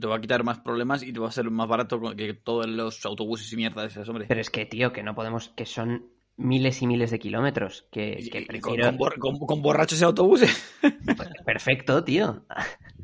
[0.00, 2.66] Te va a quitar más problemas y te va a ser más barato que todos
[2.66, 4.24] los autobuses y mierda de esas, hombre.
[4.26, 8.16] Pero es que, tío, que no podemos, que son miles y miles de kilómetros, que,
[8.18, 8.84] Y- que con, prefiero...
[8.86, 10.74] con bor- con- con borrachos y autobuses
[11.44, 12.46] Perfecto, tío.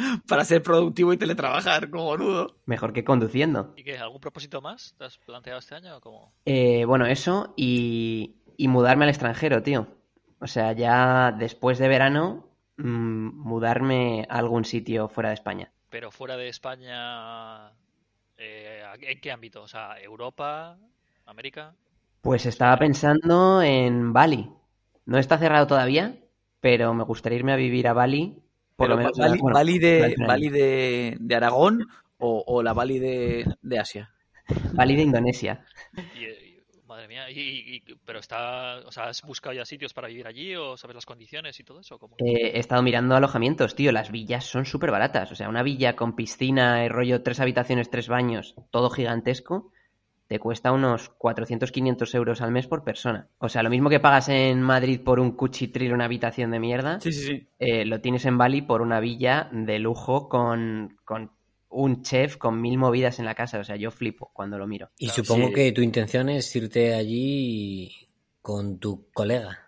[0.28, 2.56] para ser productivo y teletrabajar, como nudo.
[2.66, 3.74] Mejor que conduciendo.
[3.76, 3.98] ¿Y qué?
[3.98, 6.32] ¿Algún propósito más te has planteado este año o cómo?
[6.44, 9.88] Eh, bueno, eso y, y mudarme al extranjero, tío.
[10.40, 15.70] O sea, ya después de verano, mm, mudarme a algún sitio fuera de España.
[15.90, 17.70] Pero fuera de España,
[18.38, 19.62] eh, ¿en qué ámbito?
[19.62, 20.78] O sea, Europa,
[21.26, 21.74] América.
[22.22, 24.50] Pues estaba pensando en Bali.
[25.04, 26.16] No está cerrado todavía,
[26.60, 28.42] pero me gustaría irme a vivir a Bali.
[28.80, 30.16] Por Pero lo menos, Bali, bueno, Bali de.
[30.26, 31.86] Bali Aragón
[32.18, 34.10] o, o la Bali de, de Asia.
[34.72, 35.64] Bali de Indonesia.
[36.12, 39.64] Y, eh, y- madre Madre mía, y, y- pero está, o sea, ¿has buscado ya
[39.64, 41.98] sitios para vivir allí o sabes las condiciones y todo eso?
[41.98, 42.16] ¿Cómo?
[42.18, 43.90] Eh, he estado mirando alojamientos, tío.
[43.92, 45.32] Las villas son súper baratas.
[45.32, 49.72] O sea, una villa con piscina y rollo tres habitaciones, tres baños, todo gigantesco,
[50.30, 53.26] te cuesta unos 400-500 euros al mes por persona.
[53.38, 57.00] O sea, lo mismo que pagas en Madrid por un cuchitril, una habitación de mierda,
[57.00, 57.46] Sí, sí, sí.
[57.58, 61.32] eh, lo tienes en Bali por una villa de lujo con, con
[61.68, 63.58] un chef con mil movidas en la casa.
[63.58, 64.90] O sea, yo flipo cuando lo miro.
[64.98, 65.52] Y Claro, supongo sí.
[65.54, 67.90] que tu intención es irte allí
[68.40, 69.66] con tu colega.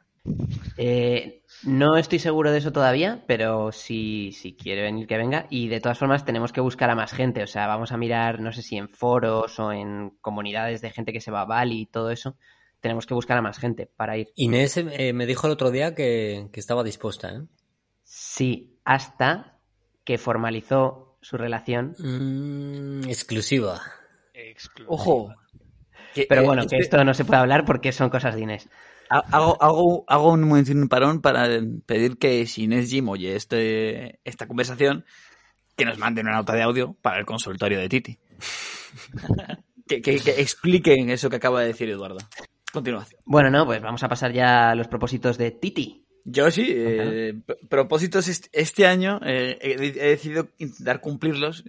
[0.76, 5.46] Eh, no estoy seguro de eso todavía, pero si, si quiere venir, que venga.
[5.50, 7.42] Y de todas formas, tenemos que buscar a más gente.
[7.42, 11.12] O sea, vamos a mirar, no sé si en foros o en comunidades de gente
[11.12, 12.36] que se va a Bali y todo eso.
[12.80, 14.28] Tenemos que buscar a más gente para ir.
[14.34, 17.42] Inés eh, me dijo el otro día que, que estaba dispuesta, ¿eh?
[18.02, 19.58] Sí, hasta
[20.04, 21.94] que formalizó su relación.
[21.98, 23.80] Mm, exclusiva.
[24.34, 24.92] Exclusiva.
[24.92, 25.34] Ojo.
[26.28, 28.68] Pero eh, bueno, que esto no se puede hablar porque son cosas de Inés.
[29.10, 31.48] Ha- Hago, hago, hago un un parón para
[31.86, 35.04] pedir que si Inés Jim oye este, esta conversación,
[35.76, 38.18] que nos manden una nota de audio para el consultorio de Titi.
[39.88, 42.18] que, que- que expliquen eso que acaba de decir Eduardo.
[42.72, 43.20] Continuación.
[43.24, 46.06] Bueno, no, pues vamos a pasar ya a los propósitos de Titi.
[46.24, 47.34] Yo sí, eh,
[47.68, 51.64] propósitos est- este año eh, he, decidido intentar cumplirlos,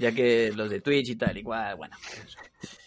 [0.00, 1.96] ya que los de Twitch y tal, igual, bueno.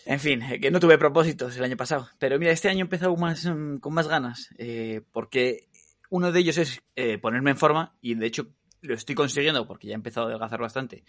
[0.06, 2.10] En fin, eh, que no tuve propósitos el año pasado.
[2.20, 5.70] Pero mira, este año he empezado más, mm, con más ganas, eh, porque
[6.10, 8.48] uno de ellos es eh, ponerme en forma, y de hecho
[8.82, 11.04] lo estoy consiguiendo porque ya he empezado a adelgazar bastante,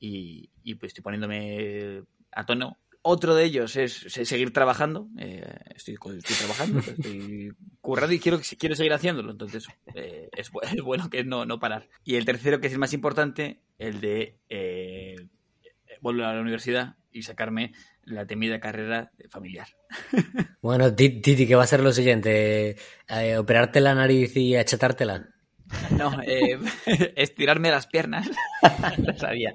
[0.00, 2.78] y, y, pues estoy poniéndome a tono.
[3.02, 5.08] Otro de ellos es se- seguir trabajando.
[5.18, 5.44] eh,
[5.74, 9.30] estoy, estoy trabajando, estoy currando y quiero, quiero seguir haciéndolo.
[9.30, 11.88] Entonces, eh, es, es bueno que no, no parar.
[12.04, 14.36] Y el tercero, que es el más importante, el de
[16.00, 17.72] volver a la universidad y sacarme
[18.04, 19.68] la temida carrera familiar.
[20.60, 22.76] Bueno, Ti- Titi, ¿qué va a ser lo siguiente?
[23.08, 25.28] Eh, ¿Operarte la nariz y achatártela?
[25.96, 26.58] No, eh,
[27.16, 28.28] estirarme las piernas.
[28.98, 29.54] Lo sabía.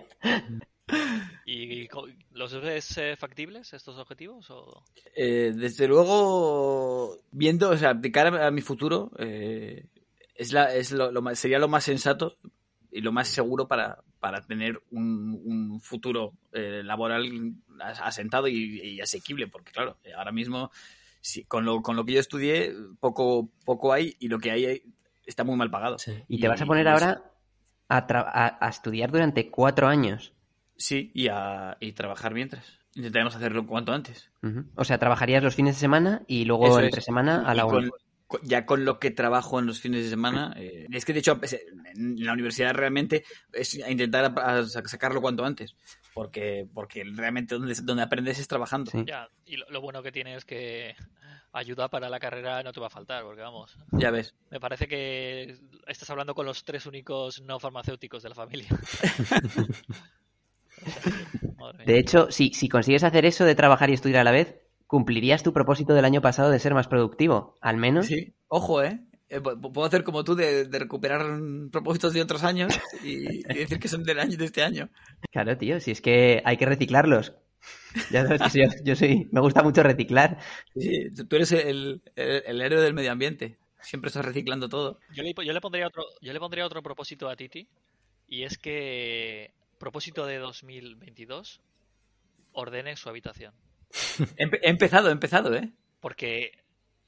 [1.45, 1.87] ¿Y,
[2.31, 4.49] los ves eh, factibles estos objetivos?
[4.51, 4.83] O...
[5.15, 9.85] Eh, desde luego, viendo, o sea, de cara a mi futuro, eh,
[10.35, 12.37] es la, es lo, lo más- sería lo más sensato
[12.91, 17.29] y lo más seguro para, para tener un, un futuro eh, laboral
[17.81, 20.71] as- asentado y, y asequible, porque claro, ahora mismo
[21.19, 24.81] sí, con, lo, con lo que yo estudié poco, poco hay y lo que hay
[25.25, 25.99] está muy mal pagado.
[25.99, 26.13] Sí.
[26.29, 27.21] Y te vas a poner ahora
[27.89, 30.31] a, tra- a- a estudiar durante cuatro años.
[30.77, 32.79] Sí, y, a, y trabajar mientras.
[32.95, 34.29] Intentaremos hacerlo cuanto antes.
[34.75, 36.85] O sea, trabajarías los fines de semana y luego Eso es.
[36.85, 37.89] entre semana a Y la uni.
[37.89, 37.99] con-
[38.43, 41.39] ya con lo que trabajo en los fines de semana, eh, es que de hecho
[41.41, 41.53] es-
[41.95, 45.75] en la universidad realmente es intentar a- a sacarlo cuanto antes,
[46.13, 48.89] porque porque realmente donde, donde aprendes es trabajando.
[48.91, 49.03] Sí.
[49.05, 50.95] Ya, y lo, lo bueno que tiene es que
[51.51, 54.33] ayuda para la carrera no te va a faltar, porque vamos, Ya ves.
[54.49, 55.55] me parece que
[55.85, 58.69] estás hablando con los tres únicos no farmacéuticos de la familia.
[61.85, 64.55] De hecho, si, si consigues hacer eso de trabajar y estudiar a la vez,
[64.93, 67.55] cumplirías tu propósito del año pasado de ser más productivo.
[67.61, 68.05] Al menos.
[68.05, 68.99] Sí, ojo, ¿eh?
[69.27, 71.25] Eh, pu- pu- Puedo hacer como tú de, de recuperar
[71.71, 72.71] propósitos de otros años
[73.03, 74.89] y, y decir que son del año de este año.
[75.31, 77.33] Claro, tío, si es que hay que reciclarlos.
[78.11, 79.27] Ya sabes que yo, yo soy.
[79.31, 80.37] Me gusta mucho reciclar.
[80.77, 83.57] Sí, tú tú eres el, el, el héroe del medio ambiente.
[83.81, 84.99] Siempre estás reciclando todo.
[85.15, 87.67] Yo le, yo le pondría otro, yo le pondría otro propósito a Titi
[88.27, 91.59] y es que propósito de 2022
[92.51, 93.53] ordene su habitación.
[94.37, 95.71] He, empe- he empezado, he empezado, ¿eh?
[95.99, 96.51] Porque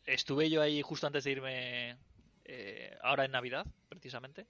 [0.05, 1.97] estuve yo ahí justo antes de irme
[2.45, 4.45] eh, ahora en Navidad, precisamente,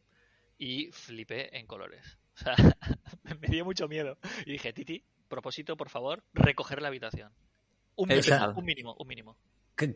[0.57, 2.17] y flipé en colores.
[2.35, 2.55] O sea,
[3.39, 4.17] me dio mucho miedo.
[4.45, 7.31] Y dije, Titi, propósito, por favor, recoger la habitación.
[7.95, 8.59] Un mínimo, Exacto.
[8.59, 9.37] un mínimo, un mínimo.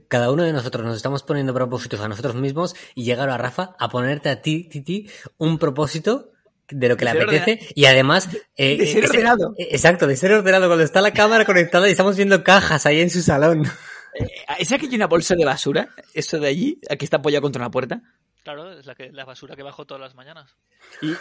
[0.09, 3.75] Cada uno de nosotros nos estamos poniendo propósitos a nosotros mismos y llegar a Rafa
[3.79, 6.31] a ponerte a ti, Titi, un propósito
[6.69, 9.53] de lo que De le apetece y además eh, De ser eh, ordenado.
[9.57, 13.01] eh, exacto de ser ordenado cuando está la cámara conectada y estamos viendo cajas ahí
[13.01, 13.63] en su salón
[14.15, 14.27] Eh,
[14.59, 15.89] ¿Es aquí una bolsa de basura?
[16.13, 18.01] Eso de allí, aquí está apoyado contra una puerta.
[18.43, 20.55] Claro, es la, que, la basura que bajo todas las mañanas.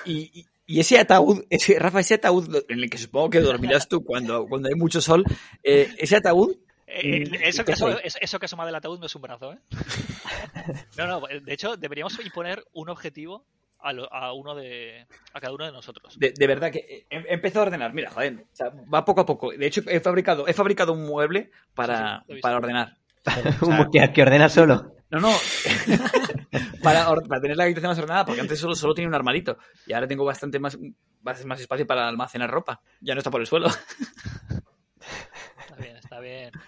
[0.06, 4.02] Y, y- ese ataúd, ese, Rafa, ese ataúd en el que supongo que dormirás tú
[4.04, 5.24] cuando, cuando hay mucho sol,
[5.62, 6.56] eh, ese ataúd,
[6.86, 9.52] Eh, eh, eso, ¿qué que asoma, eso que asoma del ataúd no es un brazo,
[9.52, 9.58] ¿eh?
[10.96, 13.44] No, no, de hecho, deberíamos imponer un objetivo
[13.80, 16.18] a, lo- a uno de a cada uno de nosotros.
[16.18, 17.92] de, de verdad que he, he empezado a ordenar.
[17.94, 19.50] Mira, joder, o sea, va poco a poco.
[19.52, 22.96] De hecho, he fabricado, he fabricado un mueble para, Sí, sí, para ordenar.
[23.62, 24.94] Un que, que ordena solo.
[25.10, 25.32] No, no.
[26.82, 29.58] para, or- para tener la habitación más ordenada, porque antes solo, solo tenía un armarito.
[29.86, 30.78] Y ahora tengo bastante más,
[31.22, 32.80] más, más espacio para almacenar ropa.
[33.00, 33.68] Ya no está por el suelo.
[35.58, 36.50] Está bien, está bien.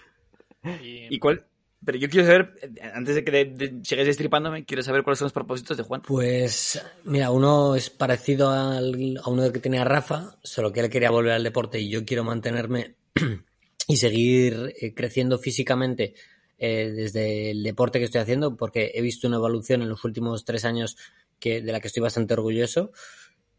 [0.63, 1.43] Y, ¿Y cuál,
[1.83, 2.53] Pero yo quiero saber,
[2.93, 6.01] antes de que de, de, sigáis destripándome, quiero saber cuáles son los propósitos de Juan.
[6.01, 11.09] Pues, mira, uno es parecido al, a uno que tenía Rafa, solo que él quería
[11.09, 12.95] volver al deporte y yo quiero mantenerme
[13.87, 16.13] y seguir eh, creciendo físicamente
[16.59, 20.45] eh, desde el deporte que estoy haciendo, porque he visto una evolución en los últimos
[20.45, 20.97] tres años
[21.39, 22.91] que, de la que estoy bastante orgulloso.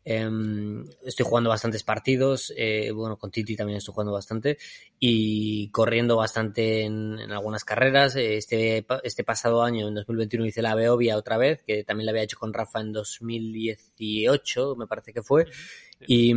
[0.04, 0.28] Eh,
[1.04, 4.58] estoy jugando bastantes partidos, eh, bueno, con Titi también estoy jugando bastante
[4.98, 8.16] y corriendo bastante en, en algunas carreras.
[8.16, 12.24] Este, este pasado año, en 2021, hice la Beovia otra vez, que también la había
[12.24, 15.46] hecho con Rafa en 2018, me parece que fue.
[16.06, 16.34] Y,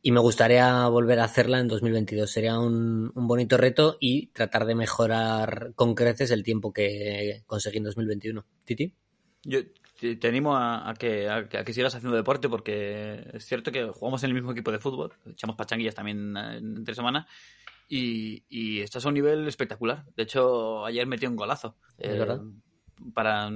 [0.00, 2.30] y me gustaría volver a hacerla en 2022.
[2.30, 7.78] Sería un, un, bonito reto y tratar de mejorar con creces el tiempo que conseguí
[7.78, 8.46] en 2021.
[8.64, 8.94] ¿Titi?
[9.44, 9.60] Yo
[9.98, 14.22] te animo a, a, que, a, que, sigas haciendo deporte porque es cierto que jugamos
[14.22, 17.26] en el mismo equipo de fútbol, echamos pachanguillas también entre semana
[17.88, 20.04] y, y estás a un nivel espectacular.
[20.14, 22.26] De hecho, ayer metí un golazo eh,
[23.12, 23.50] para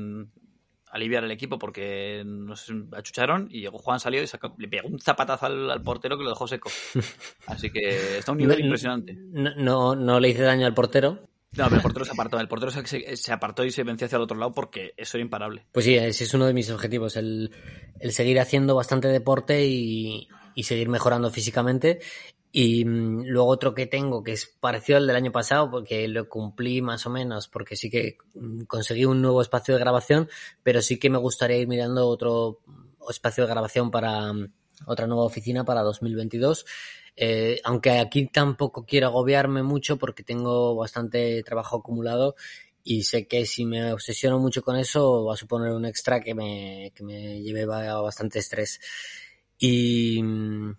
[0.90, 5.01] aliviar el equipo porque nos achucharon y llegó Juan salió y sacó, le pegó un
[5.01, 6.70] zapatazo al, al, portero que lo dejó seco.
[7.47, 9.14] Así que está a un nivel no, impresionante.
[9.14, 11.28] No, no, no, le hice daño al portero.
[11.57, 12.40] No, pero el portero se apartó.
[12.40, 15.22] El portero se, se, apartó y se venció hacia el otro lado porque eso era
[15.22, 15.66] imparable.
[15.72, 17.50] Pues sí, ese es uno de mis objetivos, el,
[18.00, 22.00] el seguir haciendo bastante deporte y, y seguir mejorando físicamente.
[22.53, 26.28] Y mmm, luego otro que tengo que es parecido al del año pasado porque lo
[26.28, 30.28] cumplí más o menos porque sí que mm, conseguí un nuevo espacio de grabación,
[30.62, 32.61] pero sí que me gustaría ir mirando otro
[33.09, 34.48] espacio de grabación para um,
[34.86, 36.66] otra nueva oficina para 2022.
[37.16, 42.34] Eh, aunque aquí tampoco quiero agobiarme mucho porque tengo bastante trabajo acumulado
[42.84, 46.34] y sé que si me obsesiono mucho con eso va a suponer un extra que
[46.34, 48.80] me, que me lleve a bastante estrés.
[49.58, 50.20] Y,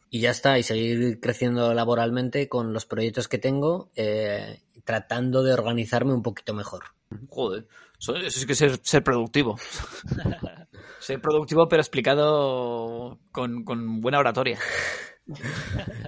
[0.10, 5.54] y, ya está, y seguir creciendo laboralmente con los proyectos que tengo, eh, tratando de
[5.54, 6.84] organizarme un poquito mejor.
[7.30, 7.66] Joder,
[7.98, 9.58] eso, eso es que ser, ser productivo.
[11.00, 14.60] ser productivo, pero explicado con, con buena oratoria.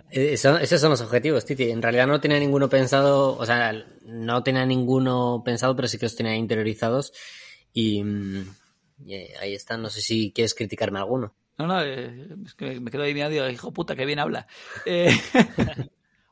[0.10, 1.70] Eso, esos son los objetivos, Titi.
[1.70, 6.06] En realidad no tenía ninguno pensado, o sea, no tenía ninguno pensado, pero sí que
[6.06, 7.14] los tenía interiorizados.
[7.74, 8.04] Y,
[9.06, 9.82] y ahí están.
[9.82, 11.34] No sé si quieres criticarme alguno.
[11.58, 14.48] No, no, eh, es que me quedo ahí mirando hijo puta, que bien habla.
[14.86, 15.18] Eh...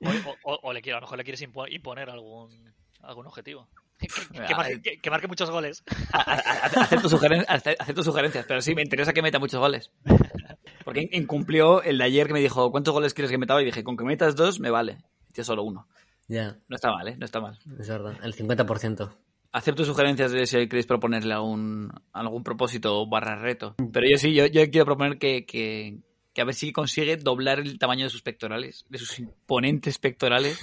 [0.03, 3.69] o, o, o, le quiero, a lo mejor le quieres imponer algún, algún objetivo.
[4.03, 4.07] Que,
[4.45, 5.81] que, marque, que, que, marque, muchos goles.
[6.11, 9.91] Acepto, sugeren, acepto sugerencias, pero sí, me interesa que meta muchos goles.
[10.83, 13.61] Porque incumplió el de ayer que me dijo, ¿cuántos goles quieres que meta?
[13.61, 14.97] Y dije, con que metas dos, me vale.
[15.27, 15.87] Metió solo uno.
[16.27, 16.57] Ya.
[16.67, 17.15] No está mal, ¿eh?
[17.17, 17.57] No está mal.
[17.79, 19.11] Es verdad, el 50%.
[19.51, 23.75] Acepto sugerencias de si queréis proponerle algún, algún propósito barra reto.
[23.91, 25.99] Pero yo sí, yo, yo quiero proponer que, que,
[26.33, 30.57] que, a ver si consigue doblar el tamaño de sus pectorales, de sus imponentes pectorales.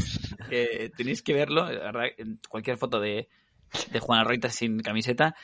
[0.52, 3.28] Eh, tenéis que verlo, verdad, en cualquier foto de,
[3.92, 5.36] de Juan Arroita sin camiseta,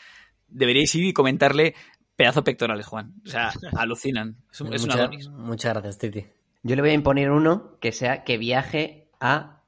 [0.48, 1.76] deberíais ir y comentarle
[2.16, 3.14] pedazo pectorales, Juan.
[3.24, 4.36] O sea, alucinan.
[4.50, 6.26] Es, un, es Mucha, una Muchas gracias, Titi.
[6.62, 9.62] Yo le voy a imponer uno que sea que viaje a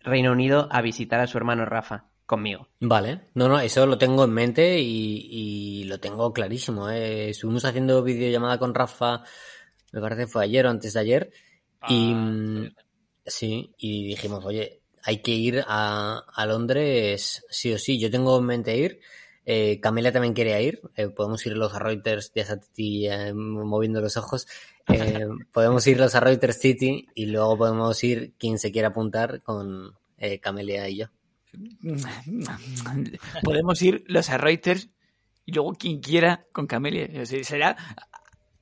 [0.00, 2.68] Reino Unido a visitar a su hermano Rafa conmigo.
[2.80, 6.88] Vale, no, no, eso lo tengo en mente y, y lo tengo clarísimo.
[6.90, 7.30] ¿eh?
[7.30, 9.24] Estuvimos haciendo videollamada con Rafa,
[9.92, 11.32] me parece que fue ayer o antes de ayer,
[11.80, 12.14] ah, y
[13.26, 17.98] sí, y dijimos, oye, hay que ir a, a, Londres sí o sí.
[17.98, 19.00] Yo tengo en mente ir.
[19.50, 20.82] Eh, Camelia también quería ir.
[20.94, 24.46] Eh, podemos ir los a Reuters, ya Titi eh, moviendo los ojos.
[24.88, 29.40] Eh, podemos ir los a Reuters City y luego podemos ir quien se quiera apuntar
[29.40, 31.06] con eh, Camelia y yo.
[33.42, 34.90] Podemos ir los a Reuters
[35.46, 37.24] y luego quien quiera con Camelia.
[37.24, 37.78] Será,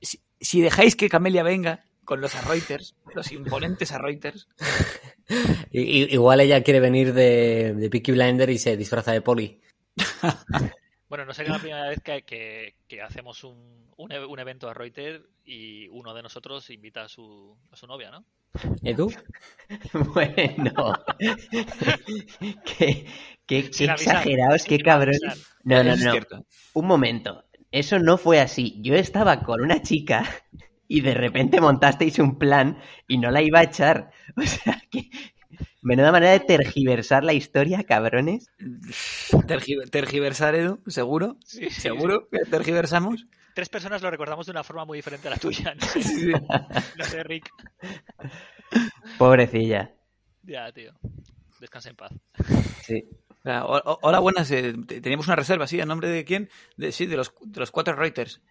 [0.01, 4.47] si, si dejáis que Camelia venga con los a Reuters, los imponentes a Reuters.
[5.71, 9.59] Igual ella quiere venir de, de Peaky Blinder y se disfraza de poli.
[11.09, 14.73] Bueno, no sería la primera vez que, que, que hacemos un, un, un, evento a
[14.73, 18.25] Reuters y uno de nosotros invita a su, a su novia, ¿no?
[18.83, 19.09] ¿Edu?
[20.13, 20.93] bueno.
[22.65, 23.05] qué,
[23.45, 25.21] qué, qué exagerados, qué cabrones.
[25.63, 26.45] No, no, no.
[26.73, 27.45] Un momento.
[27.71, 28.79] Eso no fue así.
[28.81, 30.25] Yo estaba con una chica
[30.87, 34.11] y de repente montasteis un plan y no la iba a echar.
[34.37, 35.09] O sea, que
[35.87, 38.51] Menuda manera de tergiversar la historia, cabrones.
[39.47, 41.37] Tergiver, tergiversar, Edu, seguro.
[41.45, 42.37] Sí, sí, seguro sí.
[42.37, 43.25] que tergiversamos.
[43.55, 45.73] Tres personas lo recordamos de una forma muy diferente a la tuya.
[45.75, 46.31] No sé, sí.
[46.97, 47.49] no sé Rick.
[49.17, 49.93] Pobrecilla.
[50.43, 50.91] Ya, tío.
[51.61, 52.11] Descansa en paz.
[52.83, 53.05] Sí.
[53.45, 54.51] Hola, buenas.
[54.51, 55.79] Eh, teníamos una reserva, ¿sí?
[55.79, 56.49] ¿A nombre de quién?
[56.75, 58.41] De, sí, de los, de los cuatro Reuters.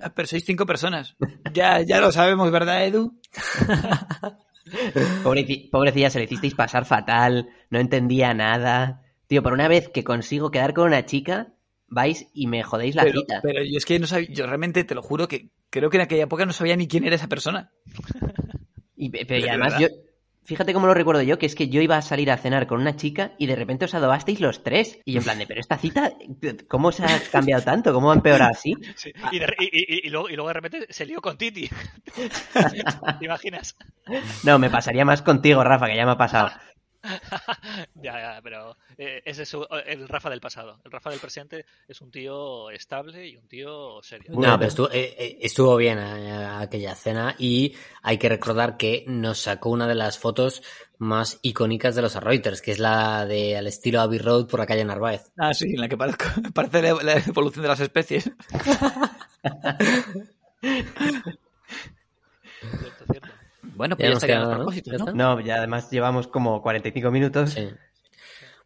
[0.00, 1.16] Ah, pero sois cinco personas.
[1.52, 3.18] Ya, ya lo sabemos, ¿verdad, Edu?
[5.22, 9.02] Pobrecilla, pobrecilla, se le hicisteis pasar fatal, no entendía nada.
[9.26, 11.54] Tío, por una vez que consigo quedar con una chica,
[11.88, 13.40] vais y me jodéis la pero, cita.
[13.42, 16.02] pero yo es que no sabía, yo realmente te lo juro que creo que en
[16.02, 17.70] aquella época no sabía ni quién era esa persona.
[18.96, 19.88] Y, pero y ¿De además yo,
[20.44, 22.80] fíjate cómo lo recuerdo yo, que es que yo iba a salir a cenar con
[22.80, 24.98] una chica y de repente os adobasteis los tres.
[25.04, 26.12] Y yo en plan de, pero esta cita,
[26.68, 27.92] ¿cómo se ha cambiado tanto?
[27.92, 28.74] ¿Cómo ha empeorado así?
[28.96, 31.68] Sí, Y, de- y- y- y luego, y luego de repente se lió con Titi.
[33.18, 33.76] ¿Te imaginas?
[34.44, 36.50] No, me pasaría más contigo, Rafa, que ya me ha pasado.
[37.94, 40.80] ya, ya, pero eh, ese es su- el Rafa del pasado.
[40.84, 44.30] El Rafa del presente es un tío estable y un tío serio.
[44.32, 49.04] No, pero estuvo, eh, eh, estuvo bien eh, aquella cena y hay que recordar que
[49.08, 50.62] nos sacó una de las fotos
[50.98, 54.66] más icónicas de los Reuters, que es la de al estilo Abbey Road por la
[54.66, 55.32] calle Narváez.
[55.36, 56.24] Ah, sí, en la que parezco,
[56.54, 58.30] parece la, la evolución de las especies.
[62.60, 63.28] Cierto, cierto.
[63.74, 65.04] Bueno, Ya pues ya, nos estarían los propósitos, ¿Ya ¿no?
[65.04, 65.12] está?
[65.16, 67.50] No, ya además llevamos como 45 minutos.
[67.50, 67.68] Sí.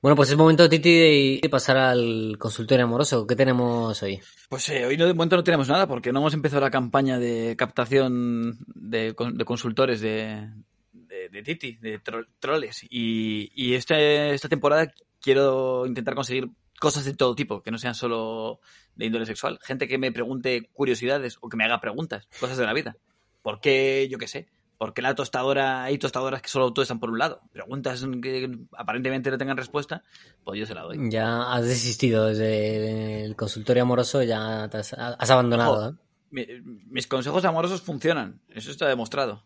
[0.02, 3.26] Bueno, pues es momento, Titi, de pasar al consultorio amoroso.
[3.26, 4.20] ¿Qué tenemos hoy?
[4.48, 7.18] Pues eh, hoy no, de momento no tenemos nada porque no hemos empezado la campaña
[7.18, 10.48] de captación de, con- de consultores de,
[10.92, 12.84] de, de Titi, de tro- troles.
[12.90, 17.94] Y, y este- esta temporada quiero intentar conseguir cosas de todo tipo, que no sean
[17.94, 18.61] solo
[18.96, 19.59] de índole sexual.
[19.62, 22.96] Gente que me pregunte curiosidades o que me haga preguntas, cosas de la vida.
[23.42, 24.46] ¿Por qué, yo qué sé?
[24.79, 27.41] ¿Por qué la tostadora, hay tostadoras que solo están por un lado?
[27.53, 30.03] Preguntas que aparentemente no tengan respuesta,
[30.45, 30.99] pues yo se la doy.
[31.11, 35.77] Ya has desistido desde el consultorio amoroso, ya te has, has abandonado.
[35.77, 35.95] Jo, ¿eh?
[36.31, 36.47] Mi-
[36.91, 39.45] mis consejos amorosos funcionan, eso está demostrado.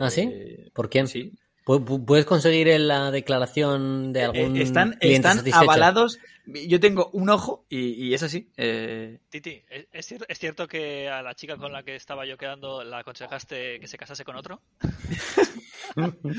[0.00, 0.28] ¿Ah, sí?
[0.32, 1.08] Eh, ¿Por quién?
[1.08, 1.32] Sí.
[1.66, 5.62] ¿Pu- pu- ¿Puedes conseguir la declaración de Eh, algún están cliente están satisfecho?
[5.70, 6.18] avalados.
[6.46, 8.50] Yo tengo un ojo y, y es así.
[8.56, 12.26] eh, Titi, ¿es, es cier- es cierto que a la chica con la que estaba
[12.26, 14.60] yo quedando la aconsejaste que se casase con otro?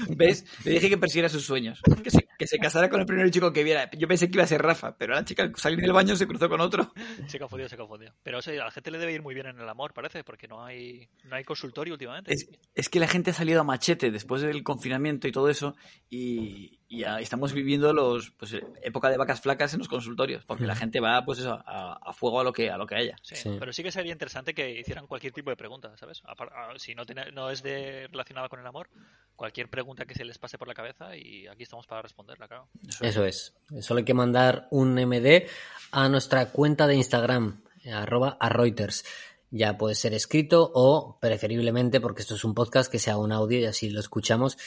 [0.10, 0.46] ¿Ves?
[0.66, 1.82] Le dije que persiguiera sus sueños.
[2.04, 3.90] Que se, que se casara con el primer chico que viera.
[3.92, 6.28] Yo pensé que iba a ser Rafa, pero la chica al salir del baño se
[6.28, 6.92] cruzó con otro.
[7.28, 8.14] Se confundió, se confundió.
[8.24, 10.24] Pero o sea, a la gente le debe ir muy bien en el amor, parece,
[10.24, 12.34] porque no hay, no hay consultorio últimamente.
[12.34, 15.76] Es, es que la gente ha salido a machete después del confinamiento y todo eso.
[16.10, 20.46] Y, y ya estamos viviendo los pues eh, época de vacas flacas en los consultorios.
[20.46, 22.96] Porque la gente va pues eso, a, a fuego a lo que a lo que
[22.96, 23.16] haya.
[23.24, 23.56] Sí, Sí.
[23.60, 26.22] pero sí que sería interesante que hicieran cualquier tipo de pregunta, ¿sabes?
[26.26, 28.90] Apar- a- si no, tiene- no es de, relacionada con el amor,
[29.36, 32.70] cualquier pregunta que se les pase por la cabeza y aquí estamos para responderla, claro.
[33.02, 33.54] Eso es.
[33.82, 35.48] Solo hay que mandar un MD
[35.92, 39.04] a nuestra cuenta de Instagram, arroba a Reuters.
[39.52, 43.60] Ya puede ser escrito o preferiblemente, porque esto es un podcast, que sea un audio
[43.60, 44.58] y así lo escuchamos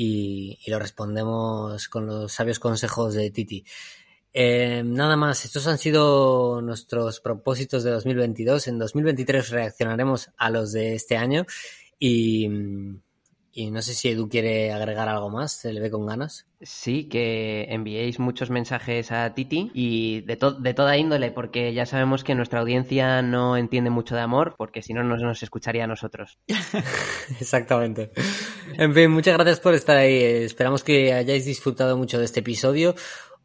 [0.00, 3.64] y, lo respondemos con los sabios consejos de Titi.
[4.32, 8.68] Eh, nada más, estos han sido nuestros propósitos de 2022.
[8.68, 11.46] En 2023 reaccionaremos a los de este año
[11.98, 12.48] y,
[13.60, 16.46] y no sé si Edu quiere agregar algo más, se le ve con ganas.
[16.60, 21.84] Sí, que enviéis muchos mensajes a Titi y de, to- de toda índole, porque ya
[21.86, 25.84] sabemos que nuestra audiencia no entiende mucho de amor, porque si no, no nos escucharía
[25.84, 26.38] a nosotros.
[27.40, 28.10] Exactamente.
[28.76, 30.14] En fin, muchas gracias por estar ahí.
[30.22, 32.94] Esperamos que hayáis disfrutado mucho de este episodio.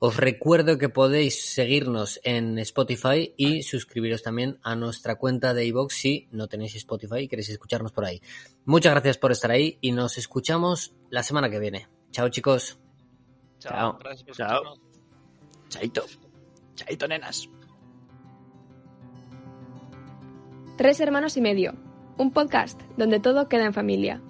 [0.05, 5.93] Os recuerdo que podéis seguirnos en Spotify y suscribiros también a nuestra cuenta de iVoox
[5.93, 8.21] si no tenéis Spotify y queréis escucharnos por ahí.
[8.65, 11.87] Muchas gracias por estar ahí y nos escuchamos la semana que viene.
[12.11, 12.77] Chao chicos.
[13.59, 13.97] Chao.
[13.97, 14.55] Gracias Chao.
[14.55, 14.81] escucharnos.
[15.69, 16.05] Chaito.
[16.75, 17.49] Chaito, nenas.
[20.75, 21.75] Tres hermanos y medio.
[22.17, 24.21] Un podcast donde todo queda en familia.